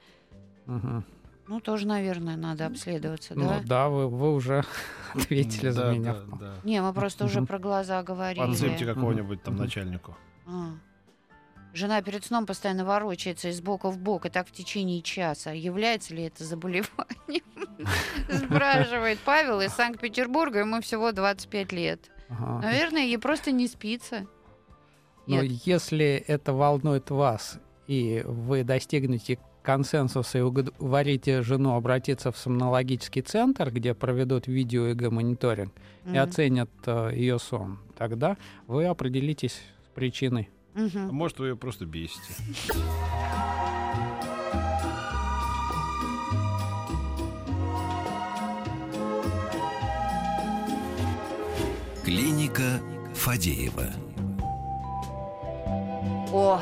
Uh-huh. 0.66 1.02
Ну, 1.48 1.60
тоже, 1.60 1.86
наверное, 1.86 2.36
надо 2.36 2.66
обследоваться, 2.66 3.34
ну, 3.34 3.48
да? 3.48 3.56
Ну, 3.56 3.66
да, 3.66 3.88
вы, 3.88 4.08
вы 4.08 4.34
уже 4.34 4.64
ответили 5.14 5.70
за 5.70 5.92
меня. 5.92 6.14
Да, 6.14 6.36
да. 6.38 6.54
Не, 6.64 6.82
мы 6.82 6.92
просто 6.92 7.24
уже 7.24 7.40
про 7.42 7.58
глаза 7.58 8.02
говорили. 8.02 8.44
Подсыпьте 8.44 8.84
какого-нибудь 8.84 9.42
там 9.42 9.56
начальнику. 9.56 10.14
А. 10.46 10.72
Жена 11.74 12.02
перед 12.02 12.24
сном 12.24 12.44
постоянно 12.46 12.84
ворочается 12.84 13.48
из 13.48 13.60
бока 13.60 13.90
в 13.90 13.98
бок, 13.98 14.26
и 14.26 14.28
так 14.28 14.46
в 14.46 14.52
течение 14.52 15.00
часа. 15.00 15.52
Является 15.52 16.14
ли 16.14 16.24
это 16.24 16.44
заболеванием? 16.44 17.44
Спрашивает 18.30 19.18
Павел 19.24 19.60
из 19.60 19.72
Санкт-Петербурга, 19.72 20.60
ему 20.60 20.80
всего 20.82 21.12
25 21.12 21.72
лет. 21.72 22.10
Наверное, 22.28 23.02
ей 23.02 23.18
просто 23.18 23.52
не 23.52 23.66
спится. 23.68 24.26
Но 25.26 25.40
если 25.42 26.22
это 26.26 26.52
волнует 26.52 27.10
вас, 27.10 27.58
и 27.86 28.22
вы 28.26 28.64
достигнете 28.64 29.38
консенсуса 29.62 30.38
и 30.38 30.40
уговорите 30.40 31.42
жену 31.42 31.74
обратиться 31.76 32.32
в 32.32 32.36
сомнологический 32.36 33.22
центр, 33.22 33.70
где 33.70 33.94
проведут 33.94 34.46
видео-ЭГ-мониторинг 34.46 35.72
mm-hmm. 36.04 36.14
и 36.14 36.18
оценят 36.18 36.70
э, 36.86 37.12
ее 37.14 37.38
сон, 37.38 37.78
тогда 37.96 38.36
вы 38.66 38.86
определитесь 38.86 39.52
с 39.52 39.94
причиной. 39.94 40.50
Угу. 40.74 40.98
А 40.98 41.12
может, 41.12 41.38
вы 41.38 41.48
ее 41.48 41.56
просто 41.56 41.84
бесите. 41.86 42.34
Клиника 52.04 52.80
Фадеева. 53.14 53.86
О, 56.32 56.58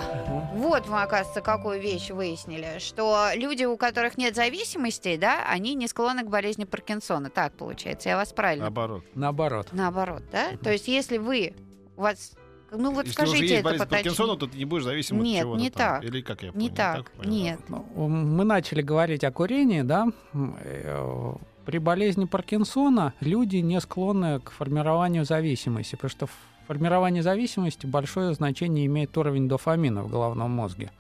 вот 0.55 0.89
мы, 0.89 1.03
оказывается, 1.03 1.41
какую 1.41 1.81
вещь 1.81 2.11
выяснили, 2.11 2.79
что 2.81 3.29
люди, 3.35 3.65
у 3.65 3.77
которых 3.77 4.19
нет 4.19 4.35
зависимостей, 4.35 5.17
да, 5.17 5.45
они 5.49 5.75
не 5.75 5.87
склонны 5.87 6.25
к 6.25 6.27
болезни 6.29 6.65
Паркинсона. 6.65 7.31
Так 7.31 7.53
получается, 7.53 8.09
я 8.09 8.17
вас 8.17 8.33
правильно. 8.33 8.65
Наоборот. 8.65 9.05
Наоборот. 9.15 9.69
Наоборот, 9.71 10.25
да? 10.33 10.57
То 10.63 10.73
есть, 10.73 10.89
если 10.89 11.19
вы 11.19 11.55
у 11.97 12.03
вас, 12.03 12.33
ну 12.73 12.93
вот 12.93 13.07
Если 13.07 13.23
уже 13.23 13.31
скажите 13.31 13.55
есть 13.55 13.67
это 13.67 13.79
поточнее. 13.79 13.89
Паркинсона, 13.89 14.37
то 14.37 14.47
ты 14.47 14.57
не 14.59 14.65
будешь 14.65 14.85
зависим 14.85 15.23
Нет, 15.23 15.37
от 15.37 15.43
чего-то 15.43 15.61
не 15.63 15.71
там. 15.71 16.01
так. 16.01 16.05
Или 16.05 16.21
как 16.23 16.43
я 16.43 16.49
Не 16.49 16.53
понял? 16.69 16.75
так, 16.75 17.11
понял? 17.13 17.31
нет. 17.31 17.61
Ну, 17.69 17.85
Мы 18.09 18.45
начали 18.45 18.83
говорить 18.83 19.25
о 19.25 19.31
курении, 19.33 19.83
да. 19.83 20.09
Э, 20.35 21.33
При 21.65 21.79
болезни 21.79 22.25
Паркинсона 22.25 23.13
люди 23.21 23.57
не 23.57 23.81
склонны 23.81 24.41
к 24.41 24.51
формированию 24.51 25.25
зависимости, 25.25 25.95
потому 25.97 26.11
что 26.11 26.27
в 26.27 26.33
формировании 26.67 27.21
зависимости 27.21 27.87
большое 27.87 28.33
значение 28.35 28.87
имеет 28.87 29.17
уровень 29.19 29.49
дофамина 29.49 30.03
в 30.03 30.09
головном 30.11 30.51
мозге. 30.53 30.91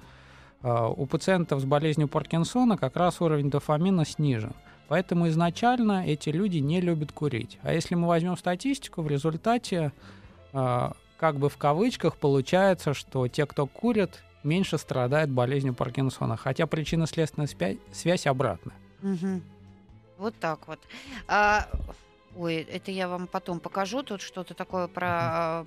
А, 0.62 0.88
У 0.88 1.06
пациентов 1.06 1.60
с 1.60 1.64
болезнью 1.64 2.08
Паркинсона 2.08 2.76
как 2.76 2.96
раз 2.96 3.20
уровень 3.20 3.50
дофамина 3.50 4.04
снижен. 4.04 4.52
Поэтому 4.88 5.28
изначально 5.28 6.04
эти 6.06 6.30
люди 6.30 6.58
не 6.58 6.80
любят 6.80 7.12
курить. 7.12 7.58
А 7.62 7.72
если 7.72 7.94
мы 7.94 8.08
возьмем 8.08 8.36
статистику, 8.36 9.02
в 9.02 9.08
результате, 9.08 9.92
а, 10.52 10.92
как 11.20 11.36
бы 11.36 11.50
в 11.50 11.58
кавычках, 11.58 12.16
получается, 12.16 12.94
что 12.94 13.28
те, 13.28 13.44
кто 13.44 13.66
курят, 13.66 14.22
меньше 14.42 14.78
страдают 14.78 15.30
болезнью 15.30 15.74
Паркинсона. 15.74 16.38
Хотя 16.38 16.66
причинно-следственная 16.66 17.46
спя- 17.46 17.78
связь 17.92 18.26
обратная. 18.26 18.74
Мгм. 19.02 19.42
Вот 20.16 20.34
так 20.40 20.66
вот. 20.66 20.78
А, 21.28 21.68
ой, 22.38 22.54
это 22.72 22.90
я 22.90 23.06
вам 23.06 23.26
потом 23.26 23.60
покажу. 23.60 24.02
Тут 24.02 24.22
что-то 24.22 24.54
такое 24.54 24.88
про... 24.88 25.08
а, 25.10 25.66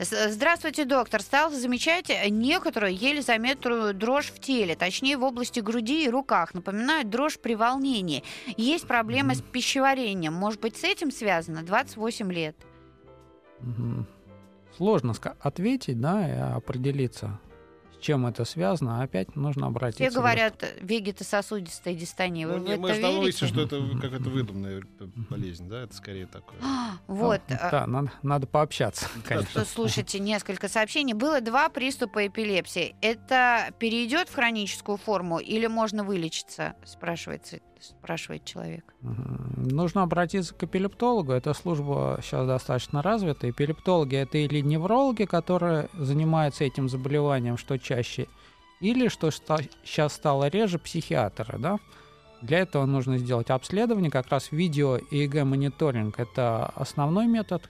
Здравствуйте, 0.00 0.84
доктор. 0.84 1.22
Стал 1.22 1.52
замечать 1.52 2.10
некоторую 2.28 2.92
еле 2.92 3.22
заметную 3.22 3.94
дрожь 3.94 4.32
в 4.32 4.40
теле, 4.40 4.74
точнее 4.74 5.16
в 5.16 5.22
области 5.22 5.60
груди 5.60 6.06
и 6.06 6.10
руках. 6.10 6.54
Напоминают 6.54 7.08
дрожь 7.08 7.38
при 7.38 7.54
волнении. 7.54 8.24
Есть 8.56 8.88
проблемы 8.88 9.36
с 9.36 9.42
пищеварением. 9.42 10.32
Может 10.34 10.60
быть, 10.60 10.76
с 10.76 10.82
этим 10.82 11.12
связано? 11.12 11.62
28 11.62 12.32
лет. 12.32 12.56
Мгм. 13.60 14.08
Сложно 14.76 15.14
ответить, 15.40 16.00
да, 16.00 16.28
и 16.28 16.54
определиться, 16.56 17.38
с 17.94 17.98
чем 17.98 18.26
это 18.26 18.44
связано. 18.44 19.02
Опять 19.02 19.34
нужно 19.36 19.68
обратиться. 19.68 20.04
Все 20.04 20.12
говорят, 20.12 20.62
вегетососудистая 20.82 21.94
дистония. 21.94 22.46
Вы 22.46 22.58
Ну, 22.58 22.64
в 22.64 22.66
не, 22.66 22.72
это 22.72 22.80
мы 22.80 22.94
же 22.94 23.00
верите? 23.00 23.46
что 23.46 23.62
это 23.62 23.80
какая-то 24.00 24.28
выдуманная 24.28 24.82
болезнь, 25.30 25.66
да? 25.68 25.82
Это 25.84 25.94
скорее 25.94 26.26
такое. 26.26 26.58
Вот. 27.06 27.40
Ну, 27.48 27.56
а, 27.60 27.70
Да, 27.70 27.86
надо, 27.86 28.12
надо 28.22 28.46
пообщаться, 28.46 29.08
конечно. 29.24 29.64
Слушайте, 29.64 30.18
несколько 30.18 30.68
сообщений. 30.68 31.14
Было 31.14 31.40
два 31.40 31.68
приступа 31.70 32.26
эпилепсии. 32.26 32.94
Это 33.00 33.70
перейдет 33.78 34.28
в 34.28 34.34
хроническую 34.34 34.98
форму 34.98 35.38
или 35.38 35.66
можно 35.66 36.04
вылечиться? 36.04 36.74
Спрашивается, 36.84 37.60
спрашивает 37.80 38.44
человек. 38.44 38.94
Нужно 39.00 40.02
обратиться 40.02 40.54
к 40.54 40.62
эпилептологу. 40.62 41.32
Эта 41.32 41.54
служба 41.54 42.18
сейчас 42.22 42.46
достаточно 42.46 43.02
развита. 43.02 43.48
Эпилептологи 43.48 44.16
это 44.16 44.38
или 44.38 44.60
неврологи, 44.60 45.24
которые 45.24 45.88
занимаются 45.94 46.64
этим 46.64 46.88
заболеванием, 46.88 47.56
что 47.56 47.78
чаще, 47.78 48.26
или, 48.80 49.08
что 49.08 49.30
сейчас 49.30 50.12
стало 50.12 50.48
реже, 50.48 50.78
психиатры. 50.78 51.58
Да? 51.58 51.78
Для 52.42 52.58
этого 52.58 52.84
нужно 52.86 53.18
сделать 53.18 53.50
обследование, 53.50 54.10
как 54.10 54.28
раз 54.28 54.52
видео 54.52 54.96
и 54.96 55.26
ЭГ-мониторинг. 55.26 56.18
Это 56.18 56.66
основной 56.74 57.26
метод, 57.26 57.68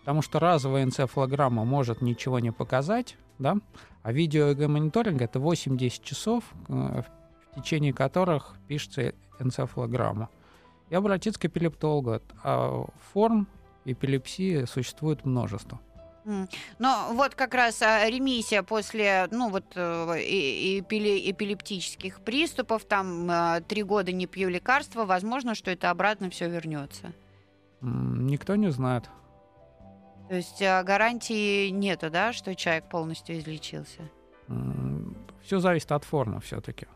потому 0.00 0.22
что 0.22 0.40
разовая 0.40 0.84
энцефалограмма 0.84 1.64
может 1.64 2.02
ничего 2.02 2.40
не 2.40 2.50
показать, 2.50 3.16
да? 3.38 3.56
а 4.02 4.12
видео 4.12 4.52
ЭГ-мониторинг 4.52 5.22
это 5.22 5.38
8-10 5.38 6.02
часов, 6.02 6.44
э, 6.68 7.02
в 7.54 7.60
течение 7.60 7.92
которых 7.92 8.54
пишется 8.68 9.14
энцефалограмма 9.38 10.28
и 10.90 10.94
обратиться 10.94 11.40
к 11.40 11.44
эпилептологу. 11.46 12.20
А 12.44 12.84
форм 13.12 13.46
эпилепсии 13.84 14.64
существует 14.64 15.24
множество. 15.24 15.80
Но 16.78 17.08
вот 17.14 17.34
как 17.34 17.54
раз 17.54 17.80
а, 17.80 18.06
ремиссия 18.08 18.62
после, 18.62 19.26
ну 19.30 19.48
вот 19.48 19.64
э, 19.74 20.20
и- 20.20 20.76
и 20.76 20.80
эпиле- 20.82 21.30
эпилептических 21.30 22.20
приступов, 22.20 22.84
там 22.84 23.28
э, 23.30 23.62
три 23.66 23.82
года 23.82 24.12
не 24.12 24.26
пью 24.26 24.50
лекарства, 24.50 25.06
возможно, 25.06 25.54
что 25.54 25.70
это 25.70 25.88
обратно 25.90 26.28
все 26.28 26.48
вернется. 26.48 27.12
Никто 27.80 28.54
не 28.56 28.70
знает. 28.70 29.08
То 30.28 30.36
есть 30.36 30.60
а, 30.60 30.82
гарантии 30.84 31.70
нету, 31.70 32.10
да, 32.10 32.34
что 32.34 32.54
человек 32.54 32.88
полностью 32.90 33.38
излечился. 33.38 34.02
Все 35.42 35.58
зависит 35.58 35.90
от 35.90 36.04
формы 36.04 36.40
все-таки. 36.42 36.86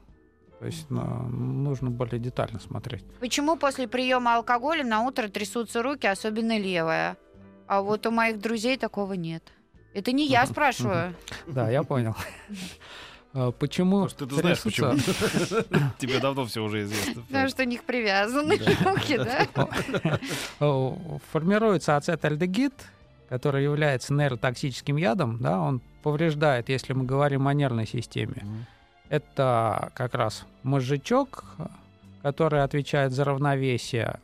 То 0.64 0.68
есть 0.68 0.88
нужно 0.88 1.90
более 1.90 2.18
детально 2.18 2.58
смотреть. 2.58 3.04
Почему 3.20 3.56
после 3.56 3.86
приема 3.86 4.36
алкоголя 4.36 4.82
на 4.82 5.02
утро 5.02 5.28
трясутся 5.28 5.82
руки, 5.82 6.06
особенно 6.06 6.58
левая? 6.58 7.18
А 7.66 7.82
вот 7.82 8.06
у 8.06 8.10
моих 8.10 8.40
друзей 8.40 8.78
такого 8.78 9.12
нет. 9.12 9.44
Это 9.92 10.12
не 10.12 10.26
я 10.26 10.46
спрашиваю. 10.46 11.14
Да, 11.46 11.68
я 11.68 11.82
понял. 11.82 12.16
А 13.36 13.50
Почему 13.50 14.02
Может, 14.02 14.18
ты 14.18 14.32
знаешь, 14.32 14.62
почему. 14.62 14.92
Тебе 15.98 16.20
давно 16.20 16.46
все 16.46 16.62
уже 16.62 16.84
известно. 16.84 17.22
Потому 17.22 17.48
что 17.48 17.64
у 17.64 17.66
них 17.66 17.82
привязаны 17.82 18.56
руки, 18.84 19.18
да? 19.18 19.48
О, 20.60 21.18
Формируется 21.32 21.96
ацетальдегид, 21.96 22.72
который 23.28 23.64
является 23.64 24.14
нейротоксическим 24.14 24.96
ядом. 24.96 25.38
Да, 25.40 25.60
он 25.60 25.82
повреждает, 26.04 26.68
если 26.68 26.92
мы 26.92 27.04
говорим 27.04 27.48
о 27.48 27.54
нервной 27.54 27.88
системе. 27.88 28.46
Это 29.08 29.90
как 29.94 30.14
раз 30.14 30.46
мозжечок, 30.62 31.44
который 32.22 32.62
отвечает 32.62 33.12
за 33.12 33.24
равновесие. 33.24 34.18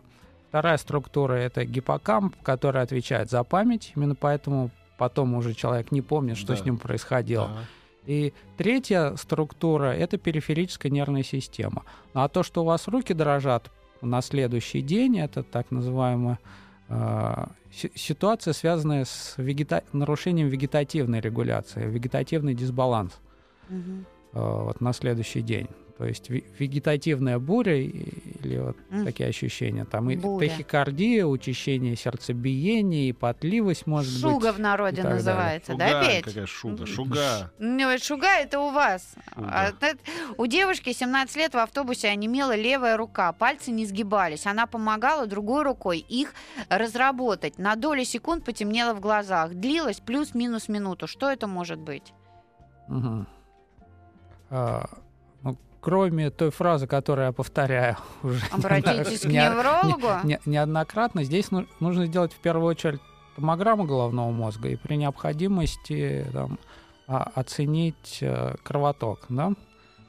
Вторая 0.48 0.78
структура— 0.78 1.34
это 1.34 1.64
гиппокамп, 1.64 2.34
который 2.42 2.82
отвечает 2.82 3.30
за 3.30 3.44
память. 3.44 3.92
Именно 3.94 4.14
поэтому 4.14 4.70
потом 4.98 5.34
уже 5.34 5.54
человек 5.54 5.92
не 5.92 6.02
помнит, 6.02 6.36
что 6.36 6.48
Да. 6.54 6.56
с 6.56 6.64
ним 6.64 6.78
происходило. 6.78 7.44
Ага. 7.44 7.60
И 8.06 8.32
третья 8.56 9.14
структура— 9.16 9.84
это 9.96 10.16
периферическая 10.16 10.90
нервная 10.90 11.22
система. 11.22 11.84
Ну, 12.14 12.22
а 12.22 12.28
то, 12.28 12.42
что 12.42 12.62
у 12.62 12.64
вас 12.64 12.88
руки 12.88 13.12
дрожат 13.12 13.70
на 14.00 14.22
следующий 14.22 14.80
день, 14.80 15.18
это 15.20 15.42
так 15.42 15.70
называемая 15.70 16.38
э, 16.88 17.46
си- 17.72 17.92
ситуация, 17.94 18.52
связанная 18.52 19.04
с 19.04 19.34
вегета- 19.36 19.84
нарушением 19.92 20.48
вегетативной 20.48 21.20
регуляции, 21.20 21.84
вегетативный 21.86 22.54
дисбаланс 22.54 23.12
Мгм. 23.68 24.04
Э, 24.32 24.38
вот 24.40 24.80
на 24.80 24.92
следующий 24.92 25.42
день. 25.42 25.68
То 25.98 26.06
есть 26.06 26.30
ве- 26.30 26.44
вегетативная 26.58 27.38
буря 27.38 27.76
или 27.78 28.56
вот 28.58 28.74
М. 28.90 29.04
такие 29.04 29.28
ощущения. 29.28 29.84
Там 29.84 30.08
и 30.10 30.16
Буря. 30.16 30.48
тахикардия, 30.48 31.26
учащение 31.26 31.94
сердцебиения, 31.94 33.10
и 33.10 33.12
потливость 33.12 33.86
может 33.86 34.10
быть. 34.14 34.22
Шуга 34.32 34.52
в 34.54 34.58
народе 34.58 35.02
так 35.02 35.04
далее. 35.04 35.16
называется, 35.18 35.74
да, 35.74 35.88
Шуга, 35.88 36.06
Петь? 36.06 36.24
какая 36.24 36.46
шуга, 36.46 36.86
шуга. 36.86 37.50
Ну, 37.58 37.92
вот 37.92 38.02
шуга 38.02 38.28
это 38.38 38.60
у 38.60 38.70
вас. 38.70 39.14
Шуга. 39.34 39.48
А 39.52 39.64
это- 39.78 39.98
у 40.38 40.46
девушки 40.46 40.90
17 40.94 41.36
лет 41.36 41.52
в 41.52 41.58
автобусе 41.58 42.08
онемела 42.08 42.56
левая 42.56 42.96
рука, 42.96 43.30
пальцы 43.34 43.70
не 43.70 43.84
сгибались. 43.84 44.46
Она 44.46 44.66
помогала 44.66 45.26
другой 45.26 45.64
рукой 45.64 45.98
их 45.98 46.32
разработать. 46.70 47.58
На 47.58 47.76
долю 47.76 48.04
секунд 48.06 48.46
потемнело 48.46 48.94
в 48.94 49.00
глазах. 49.00 49.52
Длилось 49.52 50.00
плюс-минус 50.00 50.68
минуту. 50.70 51.06
Что 51.06 51.30
это 51.30 51.46
может 51.46 51.78
быть? 51.78 52.14
Мгм. 52.88 53.28
А, 54.50 54.88
ну, 55.42 55.56
кроме 55.80 56.30
той 56.30 56.50
фразы, 56.50 56.86
которую 56.86 57.26
я 57.26 57.32
повторяю 57.32 57.96
уже 58.22 58.44
Обратитесь 58.52 59.20
к 59.20 59.24
не- 59.26 59.34
неврологу. 59.34 60.08
не- 60.26 60.40
неоднократно, 60.44 61.24
здесь 61.24 61.50
ну- 61.50 61.66
нужно 61.80 62.06
сделать 62.06 62.32
в 62.32 62.38
первую 62.40 62.66
очередь 62.66 63.00
томограмму 63.36 63.84
головного 63.84 64.30
мозга 64.30 64.68
и 64.68 64.76
при 64.76 64.96
необходимости 64.96 66.26
там, 66.32 66.58
а- 67.06 67.30
оценить 67.34 68.18
э, 68.20 68.56
кровоток, 68.62 69.26
да? 69.28 69.52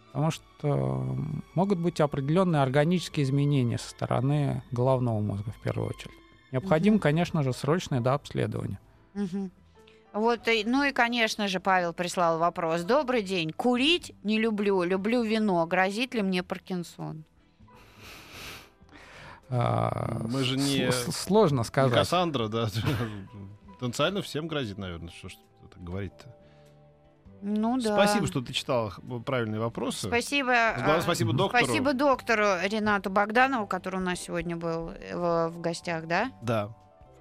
потому 0.08 0.32
что 0.32 1.16
могут 1.56 1.80
быть 1.80 2.02
определенные 2.02 2.62
органические 2.62 3.24
изменения 3.24 3.78
со 3.78 3.90
стороны 3.92 4.62
головного 4.72 5.20
мозга 5.22 5.52
в 5.52 5.62
первую 5.62 5.88
очередь. 5.90 6.14
Необходимо, 6.52 6.96
Мгм. 6.96 7.02
конечно 7.02 7.44
же, 7.44 7.54
срочное 7.54 8.02
да, 8.02 8.16
обследование. 8.16 8.78
Мгм. 9.14 9.52
Вот, 10.14 10.48
и- 10.48 10.64
ну 10.66 10.84
и, 10.84 10.92
конечно 10.92 11.48
же, 11.48 11.60
Павел 11.60 11.94
прислал 11.94 12.38
вопрос. 12.38 12.82
Добрый 12.82 13.22
день. 13.22 13.52
Курить 13.52 14.14
не 14.24 14.40
люблю, 14.40 14.84
люблю 14.84 15.24
вино. 15.24 15.66
Грозит 15.66 16.14
ли 16.14 16.22
мне 16.22 16.44
Паркинсон? 16.44 17.24
А, 19.50 20.18
Мы 20.28 20.44
же 20.44 20.58
не- 20.58 20.92
Сложно 20.92 21.60
Не 21.60 21.64
сказать. 21.66 21.94
Кассандра, 21.94 22.48
да. 22.48 22.68
Потенциально 23.80 24.22
всем 24.22 24.48
грозит, 24.48 24.78
наверное. 24.78 25.10
Что 25.10 25.30
ж 25.30 25.34
так 25.74 25.84
говорить-то? 25.84 26.34
Ну 27.42 27.80
да. 27.80 27.94
Спасибо, 27.96 28.28
что 28.28 28.42
ты 28.42 28.54
читала 28.54 28.94
правильные 29.26 29.60
вопросы. 29.60 30.08
Спасибо. 30.08 30.54
Главное, 30.76 30.98
а, 30.98 31.02
спасибо 31.02 31.34
доктору. 31.34 31.66
Спасибо 31.66 31.94
доктору 31.94 32.46
Ренату 32.64 33.10
Богданову, 33.10 33.66
который 33.66 33.96
у 33.96 34.04
нас 34.04 34.20
сегодня 34.20 34.56
был 34.56 34.90
э, 34.92 35.16
в, 35.16 35.50
в 35.50 35.60
гостях, 35.62 36.06
да? 36.06 36.32
Да. 36.44 36.70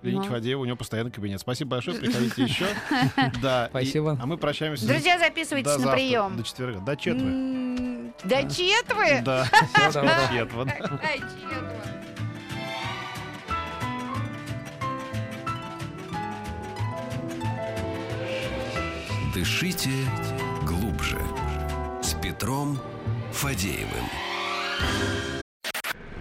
Клиники 0.02 0.26
Ну. 0.26 0.30
Фадеева, 0.34 0.60
у 0.60 0.64
него 0.64 0.76
постоянный 0.76 1.10
кабинет. 1.10 1.40
Спасибо 1.40 1.72
большое, 1.72 1.98
приходите 1.98 2.42
еще. 2.42 2.66
Да. 3.42 3.66
Спасибо. 3.70 4.18
А 4.20 4.26
мы 4.26 4.36
прощаемся. 4.38 4.86
Друзья, 4.86 5.18
до 5.18 5.24
записывайтесь 5.26 5.76
на 5.78 5.92
прием. 5.92 6.36
До 6.36 6.42
четверга. 6.42 6.80
До. 6.80 6.92
М, 6.92 8.14
До 8.24 8.42
четвы? 8.50 9.20
Да. 9.24 9.46
Какая 9.74 10.00
четва? 11.18 11.70
Дышите 19.34 19.90
глубже. 20.66 21.18
С 22.02 22.14
Петром 22.14 22.78
Фадеевым. 23.32 24.04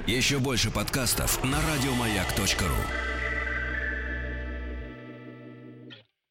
Еще 0.05 0.39
больше 0.39 0.71
подкастов 0.71 1.43
на 1.43 1.57
радиомаяк.ру. 1.61 3.18